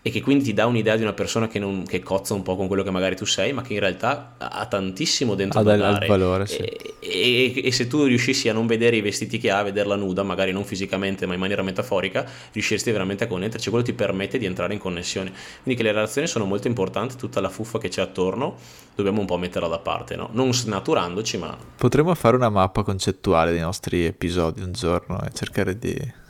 e 0.07 0.11
che 0.11 0.21
quindi 0.21 0.45
ti 0.45 0.53
dà 0.53 0.66
un'idea 0.66 0.95
di 0.95 1.03
una 1.03 1.14
persona 1.14 1.49
che, 1.49 1.59
non, 1.59 1.85
che, 1.85 1.99
cozza 1.99 2.33
un 2.33 2.42
po' 2.42 2.55
con 2.55 2.69
quello 2.69 2.85
che 2.85 2.92
magari 2.92 3.16
tu 3.16 3.25
sei, 3.27 3.53
ma 3.53 3.62
che 3.62 3.73
in 3.73 3.81
realtà 3.81 4.37
ha 4.38 4.64
tantissimo 4.66 5.35
dentro 5.35 5.64
da 5.64 5.77
dare. 5.77 6.07
valore, 6.07 6.47
sì. 6.47 6.59
e, 6.59 6.92
e, 7.01 7.61
e, 7.64 7.73
se 7.73 7.88
tu 7.88 8.05
riuscissi 8.05 8.49
a 8.49 8.53
non 8.53 8.69
vedere 8.69 8.95
i 8.95 9.01
vestiti 9.01 9.38
che 9.38 9.51
ha, 9.51 9.59
a 9.59 9.62
vederla 9.64 9.97
nuda, 9.97 10.23
magari 10.23 10.53
non 10.53 10.64
fisicamente 10.64 11.27
ma 11.27 11.35
in 11.35 11.40
maniera 11.40 11.64
metaforica, 11.64 12.25
riusciresti 12.53 12.92
veramente 12.92 13.25
a 13.25 13.27
connetterci, 13.27 13.69
quello 13.69 13.85
ti 13.85 13.95
permette 13.95 14.38
di 14.38 14.45
entrare 14.45 14.75
in 14.75 14.79
connessione. 14.79 15.33
Quindi 15.64 15.75
che 15.75 15.83
le 15.85 15.92
relazioni 15.92 16.29
sono 16.29 16.45
molto 16.45 16.69
importanti, 16.69 17.16
tutta 17.16 17.40
la 17.40 17.49
fuffa 17.49 17.81
che 17.81 17.88
c'è 17.88 18.03
attorno 18.03 18.59
dobbiamo 18.95 19.19
un 19.19 19.27
po' 19.27 19.38
metterla 19.38 19.66
da 19.66 19.81
parte, 19.81 20.14
no? 20.14 20.29
non 20.35 20.55
snaturandoci 20.55 21.37
ma... 21.37 21.57
Potremmo 21.77 22.14
fare 22.14 22.37
una 22.37 22.49
mappa 22.49 22.85
concettuale 22.85 23.51
dei 23.51 23.61
nostri 23.61 24.05
episodi 24.05 24.62
un 24.62 24.71
giorno 24.71 25.21
e 25.25 25.31
cercare 25.33 25.77
di 25.77 26.25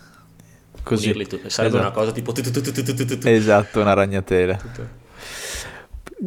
così. 0.87 1.11
Unirli. 1.11 1.27
Sarebbe 1.49 1.77
esatto. 1.77 1.77
una 1.77 1.91
cosa 1.91 2.13
tipo... 2.13 2.33
Esatto, 3.29 3.81
una 3.81 3.93
ragnatela. 3.93 4.59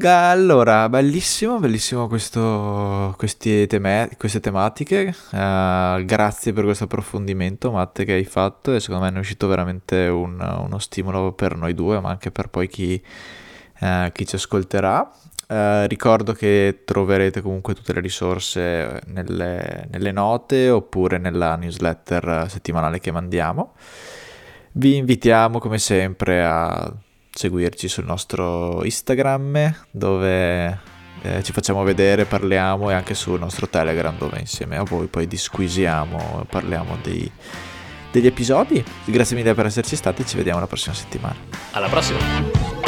Allora, 0.01 0.87
bellissimo, 0.87 1.57
bellissimo 1.57 2.07
questo, 2.07 3.15
teme, 3.17 4.09
queste 4.17 4.39
tematiche. 4.39 5.15
Uh, 5.31 6.03
grazie 6.05 6.53
per 6.53 6.63
questo 6.63 6.83
approfondimento, 6.83 7.71
Matte, 7.71 8.05
che 8.05 8.13
hai 8.13 8.25
fatto. 8.25 8.75
E 8.75 8.79
secondo 8.79 9.05
me 9.05 9.11
è 9.13 9.19
uscito 9.19 9.47
veramente 9.47 10.07
un, 10.07 10.39
uno 10.39 10.77
stimolo 10.77 11.31
per 11.31 11.55
noi 11.55 11.73
due, 11.73 11.99
ma 12.01 12.09
anche 12.09 12.29
per 12.29 12.49
poi 12.49 12.67
chi, 12.67 13.01
uh, 13.79 14.11
chi 14.11 14.27
ci 14.27 14.35
ascolterà. 14.35 15.11
Uh, 15.47 15.87
ricordo 15.87 16.33
che 16.33 16.81
troverete 16.85 17.41
comunque 17.41 17.73
tutte 17.73 17.93
le 17.93 18.01
risorse 18.01 19.01
nelle, 19.07 19.87
nelle 19.89 20.11
note 20.11 20.69
oppure 20.69 21.17
nella 21.17 21.55
newsletter 21.55 22.45
settimanale 22.47 22.99
che 22.99 23.11
mandiamo. 23.11 23.73
Vi 24.71 24.95
invitiamo 24.95 25.59
come 25.59 25.79
sempre 25.79 26.43
a 26.43 26.91
seguirci 27.31 27.87
sul 27.87 28.05
nostro 28.05 28.83
Instagram 28.83 29.85
dove 29.91 30.79
eh, 31.21 31.43
ci 31.43 31.51
facciamo 31.51 31.83
vedere, 31.83 32.25
parliamo 32.25 32.89
e 32.89 32.93
anche 32.93 33.13
sul 33.13 33.39
nostro 33.39 33.67
Telegram 33.67 34.17
dove 34.17 34.39
insieme 34.39 34.77
a 34.77 34.83
voi 34.83 35.07
poi 35.07 35.27
disquisiamo, 35.27 36.45
parliamo 36.49 36.97
dei, 37.01 37.29
degli 38.11 38.27
episodi. 38.27 38.83
Grazie 39.05 39.35
mille 39.35 39.53
per 39.53 39.65
esserci 39.65 39.95
stati, 39.95 40.25
ci 40.25 40.37
vediamo 40.37 40.59
la 40.59 40.67
prossima 40.67 40.95
settimana. 40.95 41.35
Alla 41.71 41.89
prossima! 41.89 42.78